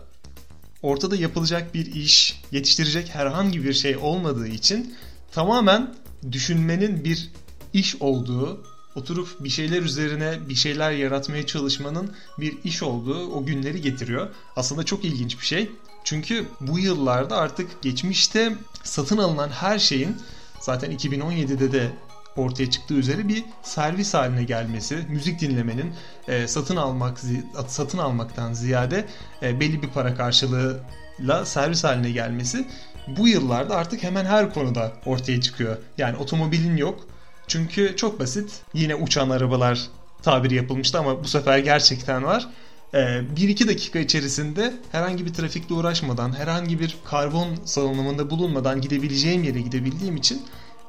ortada 0.82 1.16
yapılacak 1.16 1.74
bir 1.74 1.86
iş, 1.86 2.42
yetiştirecek 2.52 3.16
herhangi 3.16 3.64
bir 3.64 3.74
şey 3.74 3.98
olmadığı 3.98 4.48
için 4.48 4.96
tamamen 5.32 5.96
düşünmenin 6.32 7.04
bir 7.04 7.30
iş 7.74 7.96
olduğu 7.96 8.73
oturup 8.96 9.28
bir 9.40 9.50
şeyler 9.50 9.82
üzerine 9.82 10.40
bir 10.50 10.56
şeyler 10.56 10.92
yaratmaya 10.92 11.46
çalışmanın 11.46 12.12
bir 12.40 12.58
iş 12.64 12.84
olduğu 12.84 13.28
o 13.28 13.46
günleri 13.46 13.82
getiriyor. 13.82 14.30
Aslında 14.56 14.84
çok 14.84 15.06
ilginç 15.06 15.40
bir 15.40 15.46
şey. 15.46 15.72
Çünkü 16.04 16.46
bu 16.62 16.80
yıllarda 16.80 17.38
artık 17.38 17.82
geçmişte 17.82 18.56
satın 18.84 19.18
alınan 19.18 19.50
her 19.50 19.80
şeyin 19.80 20.18
zaten 20.60 20.92
2017'de 20.92 21.72
de 21.72 21.92
ortaya 22.36 22.70
çıktığı 22.72 22.94
üzere 22.94 23.28
bir 23.28 23.44
servis 23.64 24.14
haline 24.14 24.44
gelmesi, 24.44 25.06
müzik 25.10 25.40
dinlemenin 25.40 25.94
e, 26.28 26.48
satın 26.48 26.76
almak 26.76 27.20
satın 27.68 27.98
almaktan 27.98 28.54
ziyade 28.54 29.06
e, 29.42 29.60
belli 29.60 29.82
bir 29.82 29.90
para 29.90 30.16
karşılığıyla 30.16 31.46
servis 31.46 31.84
haline 31.84 32.12
gelmesi 32.12 32.68
bu 33.08 33.28
yıllarda 33.28 33.76
artık 33.76 34.04
hemen 34.04 34.26
her 34.26 34.54
konuda 34.54 34.92
ortaya 35.06 35.42
çıkıyor. 35.42 35.78
Yani 35.98 36.18
otomobilin 36.18 36.78
yok, 36.78 37.08
çünkü 37.48 37.96
çok 37.96 38.20
basit. 38.20 38.62
Yine 38.74 38.96
uçan 38.96 39.30
arabalar 39.30 39.88
tabiri 40.24 40.56
yapılmıştı 40.56 41.00
ama 41.00 41.24
bu 41.24 41.28
sefer 41.28 41.58
gerçekten 41.58 42.24
var. 42.24 42.48
1-2 42.94 43.64
ee, 43.64 43.68
dakika 43.68 44.00
içerisinde 44.00 44.74
herhangi 44.92 45.26
bir 45.26 45.34
trafikle 45.34 45.76
uğraşmadan, 45.76 46.36
herhangi 46.40 46.80
bir 46.80 46.98
karbon 47.06 47.48
salınımında 47.66 48.30
bulunmadan 48.30 48.82
gidebileceğim 48.82 49.44
yere 49.44 49.62
gidebildiğim 49.62 50.16
için 50.16 50.42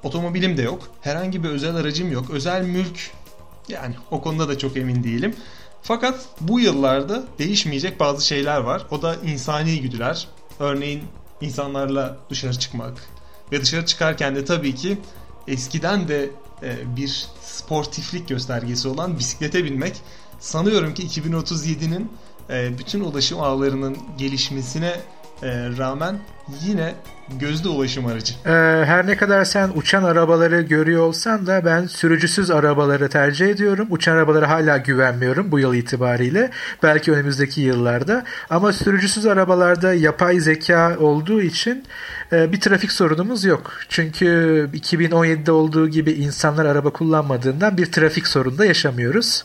otomobilim 0.03 0.57
de 0.57 0.63
yok. 0.63 0.91
Herhangi 1.01 1.45
bir 1.45 1.49
özel 1.49 1.77
aracım 1.77 2.13
yok. 2.13 2.31
Özel 2.31 2.63
mülk 2.65 3.11
yani 3.69 3.95
o 4.11 4.23
konuda 4.23 4.49
da 4.49 4.59
çok 4.59 4.77
emin 4.77 5.05
değilim. 5.05 5.35
Fakat 5.83 6.27
bu 6.41 6.61
yıllarda 6.61 7.25
değişmeyecek 7.39 8.01
bazı 8.01 8.27
şeyler 8.27 8.61
var. 8.61 8.87
O 8.91 9.03
da 9.03 9.17
insani 9.17 9.81
güdüler. 9.81 10.29
Örneğin 10.61 11.03
insanlarla 11.41 12.17
dışarı 12.31 12.59
çıkmak 12.59 13.09
ve 13.53 13.61
dışarı 13.61 13.87
çıkarken 13.87 14.37
de 14.37 14.45
tabii 14.45 14.75
ki 14.75 14.99
eskiden 15.49 16.09
de 16.09 16.31
bir 16.97 17.27
sportiflik 17.43 18.29
göstergesi 18.29 18.89
olan 18.89 19.19
bisiklete 19.19 19.65
binmek. 19.65 20.01
Sanıyorum 20.41 20.95
ki 20.95 21.03
2037'nin 21.03 22.13
e, 22.51 22.79
bütün 22.79 23.01
ulaşım 23.01 23.41
ağlarının 23.41 23.97
gelişmesine 24.19 25.01
e, 25.43 25.69
rağmen 25.79 26.21
yine 26.63 26.95
gözde 27.41 27.69
ulaşım 27.69 28.07
aracı. 28.07 28.35
Ee, 28.47 28.51
her 28.85 29.07
ne 29.07 29.17
kadar 29.17 29.45
sen 29.45 29.71
uçan 29.75 30.03
arabaları 30.03 30.61
görüyor 30.61 31.03
olsan 31.03 31.47
da 31.47 31.65
ben 31.65 31.87
sürücüsüz 31.87 32.51
arabaları 32.51 33.09
tercih 33.09 33.47
ediyorum. 33.47 33.87
Uçan 33.91 34.17
arabalara 34.17 34.49
hala 34.49 34.77
güvenmiyorum 34.77 35.53
bu 35.53 35.59
yıl 35.59 35.75
itibariyle. 35.75 36.51
Belki 36.83 37.13
önümüzdeki 37.13 37.61
yıllarda. 37.61 38.25
Ama 38.51 38.73
sürücüsüz 38.73 39.27
arabalarda 39.27 39.95
yapay 39.95 40.41
zeka 40.41 40.97
olduğu 40.99 41.41
için 41.41 41.85
e, 42.33 42.53
bir 42.53 42.61
trafik 42.61 42.93
sorunumuz 42.93 43.45
yok. 43.45 43.73
Çünkü 43.89 44.27
2017'de 44.75 45.53
olduğu 45.53 45.89
gibi 45.89 46.13
insanlar 46.13 46.67
araba 46.67 46.91
kullanmadığından 46.91 47.77
bir 47.77 47.93
trafik 47.93 48.27
sorunu 48.27 48.59
da 48.59 48.65
yaşamıyoruz. 48.65 49.45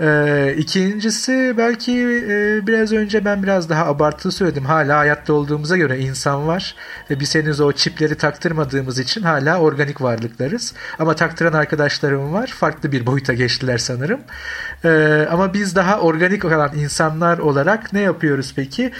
E, 0.00 0.54
ikincisi 0.58 1.54
belki 1.58 1.92
e, 2.28 2.66
biraz 2.66 2.92
önce 2.92 3.24
ben 3.24 3.42
biraz 3.42 3.68
daha 3.68 3.86
abartılı 3.86 4.32
söyledim. 4.32 4.64
Hala 4.64 4.98
hayatta 4.98 5.32
olduğumuza 5.32 5.76
göre 5.76 5.98
insan 5.98 6.33
var 6.36 6.74
ve 7.10 7.20
biz 7.20 7.34
henüz 7.34 7.60
o 7.60 7.72
çipleri 7.72 8.14
taktırmadığımız 8.14 8.98
için 8.98 9.22
hala 9.22 9.60
organik 9.60 10.00
varlıklarız. 10.02 10.74
Ama 10.98 11.14
taktıran 11.14 11.52
arkadaşlarım 11.52 12.32
var. 12.32 12.46
Farklı 12.46 12.92
bir 12.92 13.06
boyuta 13.06 13.32
geçtiler 13.32 13.78
sanırım. 13.78 14.20
Ee, 14.84 15.26
ama 15.30 15.54
biz 15.54 15.76
daha 15.76 16.00
organik 16.00 16.44
olan 16.44 16.70
insanlar 16.74 17.38
olarak 17.38 17.92
ne 17.92 18.00
yapıyoruz 18.00 18.52
peki? 18.56 18.92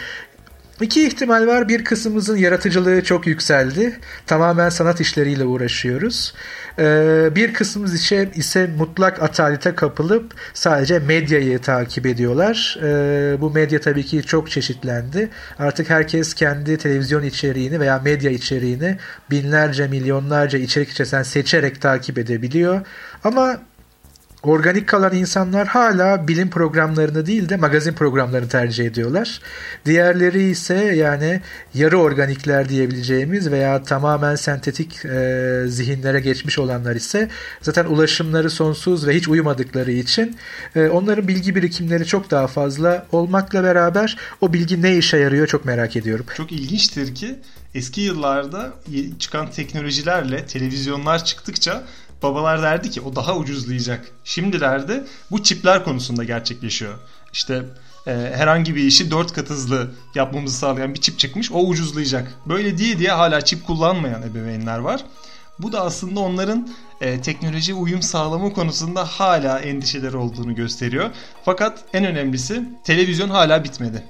İki 0.81 1.07
ihtimal 1.07 1.47
var. 1.47 1.69
Bir 1.69 1.83
kısmımızın 1.83 2.37
yaratıcılığı 2.37 3.03
çok 3.03 3.27
yükseldi. 3.27 3.99
Tamamen 4.25 4.69
sanat 4.69 5.01
işleriyle 5.01 5.43
uğraşıyoruz. 5.43 6.33
Ee, 6.79 7.29
bir 7.35 7.53
kısmımız 7.53 7.93
ise, 7.93 8.29
ise 8.35 8.69
mutlak 8.77 9.23
atalete 9.23 9.75
kapılıp 9.75 10.33
sadece 10.53 10.99
medyayı 10.99 11.59
takip 11.59 12.05
ediyorlar. 12.05 12.77
Ee, 12.83 13.41
bu 13.41 13.51
medya 13.51 13.81
tabii 13.81 14.05
ki 14.05 14.23
çok 14.23 14.51
çeşitlendi. 14.51 15.29
Artık 15.59 15.89
herkes 15.89 16.33
kendi 16.33 16.77
televizyon 16.77 17.23
içeriğini 17.23 17.79
veya 17.79 17.99
medya 17.99 18.31
içeriğini 18.31 18.97
binlerce, 19.31 19.87
milyonlarca 19.87 20.59
içerik 20.59 20.89
içerisinden 20.89 21.23
seçerek 21.23 21.81
takip 21.81 22.17
edebiliyor. 22.17 22.81
Ama 23.23 23.57
Organik 24.45 24.87
kalan 24.87 25.15
insanlar 25.15 25.67
hala 25.67 26.27
bilim 26.27 26.49
programlarını 26.49 27.25
değil 27.25 27.49
de 27.49 27.57
magazin 27.57 27.93
programlarını 27.93 28.49
tercih 28.49 28.85
ediyorlar. 28.85 29.39
Diğerleri 29.85 30.43
ise 30.43 30.75
yani 30.75 31.41
yarı 31.73 31.97
organikler 31.97 32.69
diyebileceğimiz 32.69 33.51
veya 33.51 33.83
tamamen 33.83 34.35
sentetik 34.35 35.05
e, 35.05 35.63
zihinlere 35.67 36.19
geçmiş 36.19 36.59
olanlar 36.59 36.95
ise 36.95 37.29
zaten 37.61 37.85
ulaşımları 37.85 38.49
sonsuz 38.49 39.07
ve 39.07 39.15
hiç 39.15 39.27
uyumadıkları 39.27 39.91
için 39.91 40.37
e, 40.75 40.87
onların 40.87 41.27
bilgi 41.27 41.55
birikimleri 41.55 42.05
çok 42.05 42.31
daha 42.31 42.47
fazla 42.47 43.05
olmakla 43.11 43.63
beraber 43.63 44.17
o 44.41 44.53
bilgi 44.53 44.81
ne 44.81 44.97
işe 44.97 45.17
yarıyor 45.17 45.47
çok 45.47 45.65
merak 45.65 45.95
ediyorum. 45.95 46.25
Çok 46.37 46.51
ilginçtir 46.51 47.15
ki 47.15 47.35
eski 47.75 48.01
yıllarda 48.01 48.73
çıkan 49.19 49.51
teknolojilerle 49.51 50.45
televizyonlar 50.45 51.25
çıktıkça 51.25 51.83
babalar 52.23 52.61
derdi 52.61 52.89
ki 52.89 53.01
o 53.01 53.15
daha 53.15 53.37
ucuzlayacak. 53.37 54.11
Şimdilerde 54.23 55.05
bu 55.31 55.43
çipler 55.43 55.83
konusunda 55.83 56.23
gerçekleşiyor. 56.23 56.93
İşte 57.33 57.65
e, 58.07 58.11
herhangi 58.11 58.75
bir 58.75 58.83
işi 58.83 59.11
dört 59.11 59.33
kat 59.33 59.49
hızlı 59.49 59.91
yapmamızı 60.15 60.57
sağlayan 60.57 60.93
bir 60.93 61.01
çip 61.01 61.19
çıkmış 61.19 61.51
o 61.51 61.59
ucuzlayacak. 61.59 62.33
Böyle 62.45 62.77
diye 62.77 62.99
diye 62.99 63.11
hala 63.11 63.41
çip 63.41 63.67
kullanmayan 63.67 64.23
ebeveynler 64.23 64.79
var. 64.79 65.05
Bu 65.59 65.71
da 65.71 65.81
aslında 65.81 66.19
onların 66.19 66.69
e, 67.01 67.21
teknoloji 67.21 67.73
uyum 67.73 68.01
sağlama 68.01 68.53
konusunda 68.53 69.05
hala 69.05 69.59
endişeleri 69.59 70.17
olduğunu 70.17 70.55
gösteriyor. 70.55 71.09
Fakat 71.45 71.83
en 71.93 72.05
önemlisi 72.05 72.63
televizyon 72.83 73.29
hala 73.29 73.63
bitmedi. 73.63 74.03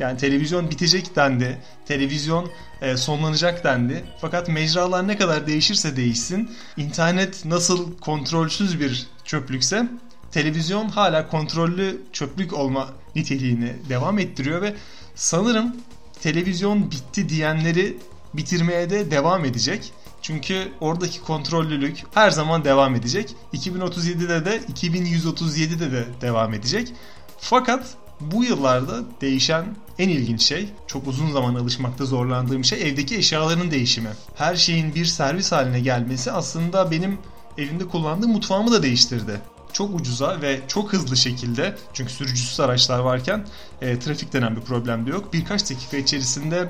Yani 0.00 0.18
televizyon 0.18 0.70
bitecek 0.70 1.16
dendi. 1.16 1.58
Televizyon 1.86 2.50
e, 2.82 2.96
sonlanacak 2.96 3.64
dendi. 3.64 4.04
Fakat 4.20 4.48
mecralar 4.48 5.08
ne 5.08 5.16
kadar 5.16 5.46
değişirse 5.46 5.96
değişsin, 5.96 6.50
internet 6.76 7.44
nasıl 7.44 7.98
kontrolsüz 7.98 8.80
bir 8.80 9.06
çöplükse 9.24 9.88
televizyon 10.32 10.88
hala 10.88 11.28
kontrollü 11.28 12.02
çöplük 12.12 12.52
olma 12.52 12.88
niteliğini 13.16 13.72
devam 13.88 14.18
ettiriyor 14.18 14.62
ve 14.62 14.74
sanırım 15.14 15.76
televizyon 16.22 16.90
bitti 16.90 17.28
diyenleri 17.28 17.96
bitirmeye 18.34 18.90
de 18.90 19.10
devam 19.10 19.44
edecek. 19.44 19.92
Çünkü 20.22 20.72
oradaki 20.80 21.20
kontrollülük 21.20 22.02
her 22.14 22.30
zaman 22.30 22.64
devam 22.64 22.94
edecek. 22.94 23.34
2037'de 23.52 24.44
de 24.44 24.58
2137'de 24.58 25.92
de 25.92 26.04
devam 26.20 26.54
edecek. 26.54 26.92
Fakat 27.38 27.96
bu 28.20 28.44
yıllarda 28.44 29.04
değişen 29.20 29.64
en 29.98 30.08
ilginç 30.08 30.42
şey, 30.42 30.68
çok 30.86 31.06
uzun 31.06 31.32
zaman 31.32 31.54
alışmakta 31.54 32.04
zorlandığım 32.04 32.64
şey 32.64 32.88
evdeki 32.88 33.16
eşyaların 33.16 33.70
değişimi. 33.70 34.10
Her 34.34 34.56
şeyin 34.56 34.94
bir 34.94 35.04
servis 35.04 35.52
haline 35.52 35.80
gelmesi 35.80 36.32
aslında 36.32 36.90
benim 36.90 37.18
evimde 37.58 37.88
kullandığım 37.88 38.32
mutfağımı 38.32 38.72
da 38.72 38.82
değiştirdi. 38.82 39.40
Çok 39.72 39.94
ucuza 39.94 40.40
ve 40.42 40.60
çok 40.68 40.92
hızlı 40.92 41.16
şekilde 41.16 41.76
çünkü 41.92 42.12
sürücüsüz 42.12 42.60
araçlar 42.60 42.98
varken 42.98 43.46
e, 43.80 43.98
trafik 43.98 44.32
denen 44.32 44.56
bir 44.56 44.60
problem 44.60 45.06
de 45.06 45.10
yok. 45.10 45.32
Birkaç 45.32 45.70
dakika 45.70 45.96
içerisinde 45.96 46.68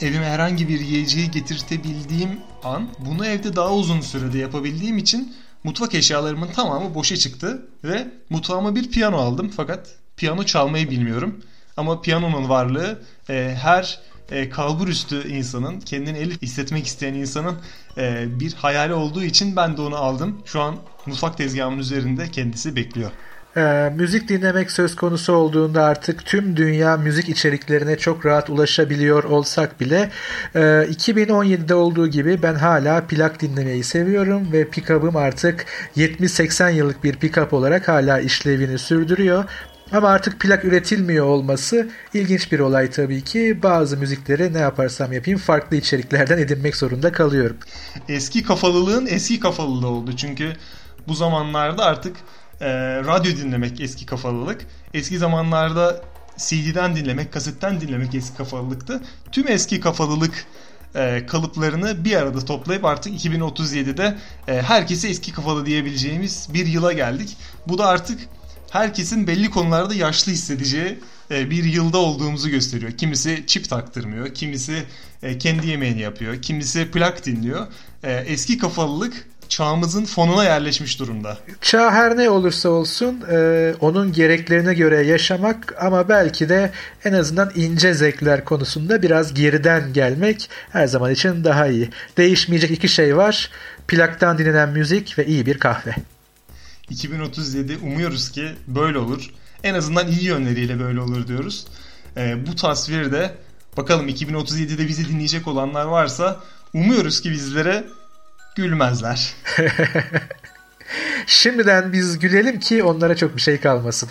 evime 0.00 0.26
herhangi 0.26 0.68
bir 0.68 0.80
yiyeceği 0.80 1.30
getirtebildiğim 1.30 2.40
an 2.64 2.88
bunu 2.98 3.26
evde 3.26 3.56
daha 3.56 3.74
uzun 3.74 4.00
sürede 4.00 4.38
yapabildiğim 4.38 4.98
için 4.98 5.36
mutfak 5.64 5.94
eşyalarımın 5.94 6.48
tamamı 6.48 6.94
boşa 6.94 7.16
çıktı 7.16 7.66
ve 7.84 8.08
mutfağıma 8.30 8.74
bir 8.74 8.90
piyano 8.90 9.16
aldım 9.16 9.52
fakat 9.56 9.88
piyano 10.16 10.42
çalmayı 10.42 10.90
bilmiyorum. 10.90 11.42
Ama 11.76 12.00
piyanonun 12.00 12.48
varlığı 12.48 12.98
e, 13.30 13.56
her 13.62 13.98
e, 14.30 14.48
kalbur 14.48 14.88
üstü 14.88 15.28
insanın, 15.28 15.80
kendini 15.80 16.18
elif 16.18 16.42
hissetmek 16.42 16.86
isteyen 16.86 17.14
insanın 17.14 17.56
e, 17.98 18.26
bir 18.40 18.54
hayali 18.54 18.94
olduğu 18.94 19.22
için 19.22 19.56
ben 19.56 19.76
de 19.76 19.82
onu 19.82 19.96
aldım. 19.96 20.42
Şu 20.44 20.60
an 20.60 20.76
mutfak 21.06 21.38
tezgahımın 21.38 21.78
üzerinde 21.78 22.30
kendisi 22.30 22.76
bekliyor. 22.76 23.10
E, 23.56 23.92
müzik 23.96 24.28
dinlemek 24.28 24.70
söz 24.70 24.96
konusu 24.96 25.32
olduğunda 25.32 25.84
artık 25.84 26.26
tüm 26.26 26.56
dünya 26.56 26.96
müzik 26.96 27.28
içeriklerine 27.28 27.98
çok 27.98 28.26
rahat 28.26 28.50
ulaşabiliyor 28.50 29.24
olsak 29.24 29.80
bile 29.80 30.10
e, 30.54 30.58
2017'de 30.58 31.74
olduğu 31.74 32.08
gibi 32.08 32.42
ben 32.42 32.54
hala 32.54 33.06
plak 33.06 33.40
dinlemeyi 33.40 33.84
seviyorum 33.84 34.52
ve 34.52 34.68
pickup'ım 34.68 35.16
artık 35.16 35.66
70-80 35.96 36.72
yıllık 36.72 37.04
bir 37.04 37.16
pickup 37.16 37.52
olarak 37.52 37.88
hala 37.88 38.20
işlevini 38.20 38.78
sürdürüyor. 38.78 39.44
Ama 39.92 40.08
artık 40.08 40.40
plak 40.40 40.64
üretilmiyor 40.64 41.26
olması 41.26 41.88
ilginç 42.14 42.52
bir 42.52 42.60
olay 42.60 42.90
tabii 42.90 43.24
ki. 43.24 43.62
Bazı 43.62 43.96
müzikleri 43.96 44.54
ne 44.54 44.58
yaparsam 44.58 45.12
yapayım 45.12 45.38
farklı 45.38 45.76
içeriklerden 45.76 46.38
edinmek 46.38 46.76
zorunda 46.76 47.12
kalıyorum. 47.12 47.56
Eski 48.08 48.42
kafalılığın 48.42 49.06
eski 49.06 49.40
kafalılığı 49.40 49.88
oldu. 49.88 50.16
Çünkü 50.16 50.52
bu 51.08 51.14
zamanlarda 51.14 51.84
artık 51.84 52.16
e, 52.60 52.68
radyo 53.04 53.36
dinlemek 53.36 53.80
eski 53.80 54.06
kafalılık. 54.06 54.66
Eski 54.94 55.18
zamanlarda 55.18 56.02
CD'den 56.36 56.96
dinlemek, 56.96 57.32
kasetten 57.32 57.80
dinlemek 57.80 58.14
eski 58.14 58.36
kafalılıktı. 58.36 59.00
Tüm 59.32 59.48
eski 59.48 59.80
kafalılık 59.80 60.46
e, 60.94 61.26
kalıplarını 61.26 62.04
bir 62.04 62.16
arada 62.16 62.44
toplayıp 62.44 62.84
artık 62.84 63.24
2037'de 63.24 64.16
e, 64.48 64.62
herkese 64.62 65.08
eski 65.08 65.32
kafalı 65.32 65.66
diyebileceğimiz 65.66 66.48
bir 66.54 66.66
yıla 66.66 66.92
geldik. 66.92 67.36
Bu 67.68 67.78
da 67.78 67.86
artık 67.86 68.20
herkesin 68.70 69.26
belli 69.26 69.50
konularda 69.50 69.94
yaşlı 69.94 70.32
hissedeceği 70.32 70.98
e, 71.30 71.50
bir 71.50 71.64
yılda 71.64 71.98
olduğumuzu 71.98 72.48
gösteriyor. 72.48 72.92
Kimisi 72.92 73.44
çip 73.46 73.68
taktırmıyor, 73.68 74.34
kimisi 74.34 74.82
e, 75.22 75.38
kendi 75.38 75.66
yemeğini 75.66 76.00
yapıyor, 76.00 76.42
kimisi 76.42 76.90
plak 76.90 77.26
dinliyor. 77.26 77.66
E, 78.02 78.12
eski 78.12 78.58
kafalılık 78.58 79.26
çağımızın 79.48 80.04
fonuna 80.04 80.44
yerleşmiş 80.44 81.00
durumda. 81.00 81.38
Çağ 81.60 81.92
her 81.92 82.16
ne 82.16 82.30
olursa 82.30 82.68
olsun 82.68 83.20
onun 83.80 84.12
gereklerine 84.12 84.74
göre 84.74 85.06
yaşamak 85.06 85.74
ama 85.80 86.08
belki 86.08 86.48
de 86.48 86.70
en 87.04 87.12
azından 87.12 87.52
ince 87.54 87.94
zevkler 87.94 88.44
konusunda 88.44 89.02
biraz 89.02 89.34
geriden 89.34 89.92
gelmek 89.92 90.50
her 90.72 90.86
zaman 90.86 91.12
için 91.12 91.44
daha 91.44 91.66
iyi. 91.66 91.90
Değişmeyecek 92.16 92.70
iki 92.70 92.88
şey 92.88 93.16
var. 93.16 93.50
Plaktan 93.88 94.38
dinlenen 94.38 94.68
müzik 94.68 95.18
ve 95.18 95.26
iyi 95.26 95.46
bir 95.46 95.58
kahve. 95.58 95.94
2037 96.90 97.78
umuyoruz 97.82 98.30
ki 98.30 98.48
böyle 98.66 98.98
olur. 98.98 99.30
En 99.62 99.74
azından 99.74 100.08
iyi 100.08 100.24
yönleriyle 100.24 100.80
böyle 100.80 101.00
olur 101.00 101.28
diyoruz. 101.28 101.66
E, 102.16 102.46
bu 102.46 102.56
tasvirde 102.56 103.34
bakalım 103.76 104.08
2037'de 104.08 104.88
bizi 104.88 105.08
dinleyecek 105.08 105.48
olanlar 105.48 105.84
varsa 105.84 106.40
umuyoruz 106.74 107.20
ki 107.20 107.30
bizlere 107.30 107.84
gülmezler. 108.56 109.34
Şimdiden 111.26 111.92
biz 111.92 112.18
gülelim 112.18 112.60
ki 112.60 112.82
onlara 112.82 113.16
çok 113.16 113.36
bir 113.36 113.40
şey 113.40 113.60
kalmasın. 113.60 114.08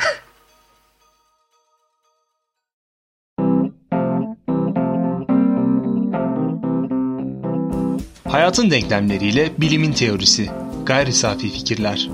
Hayatın 8.36 8.72
denklemleriyle 8.72 9.52
bilimin 9.58 9.94
teorisi. 9.94 10.50
Gayri 10.86 11.14
safi 11.14 11.50
fikirler. 11.50 12.10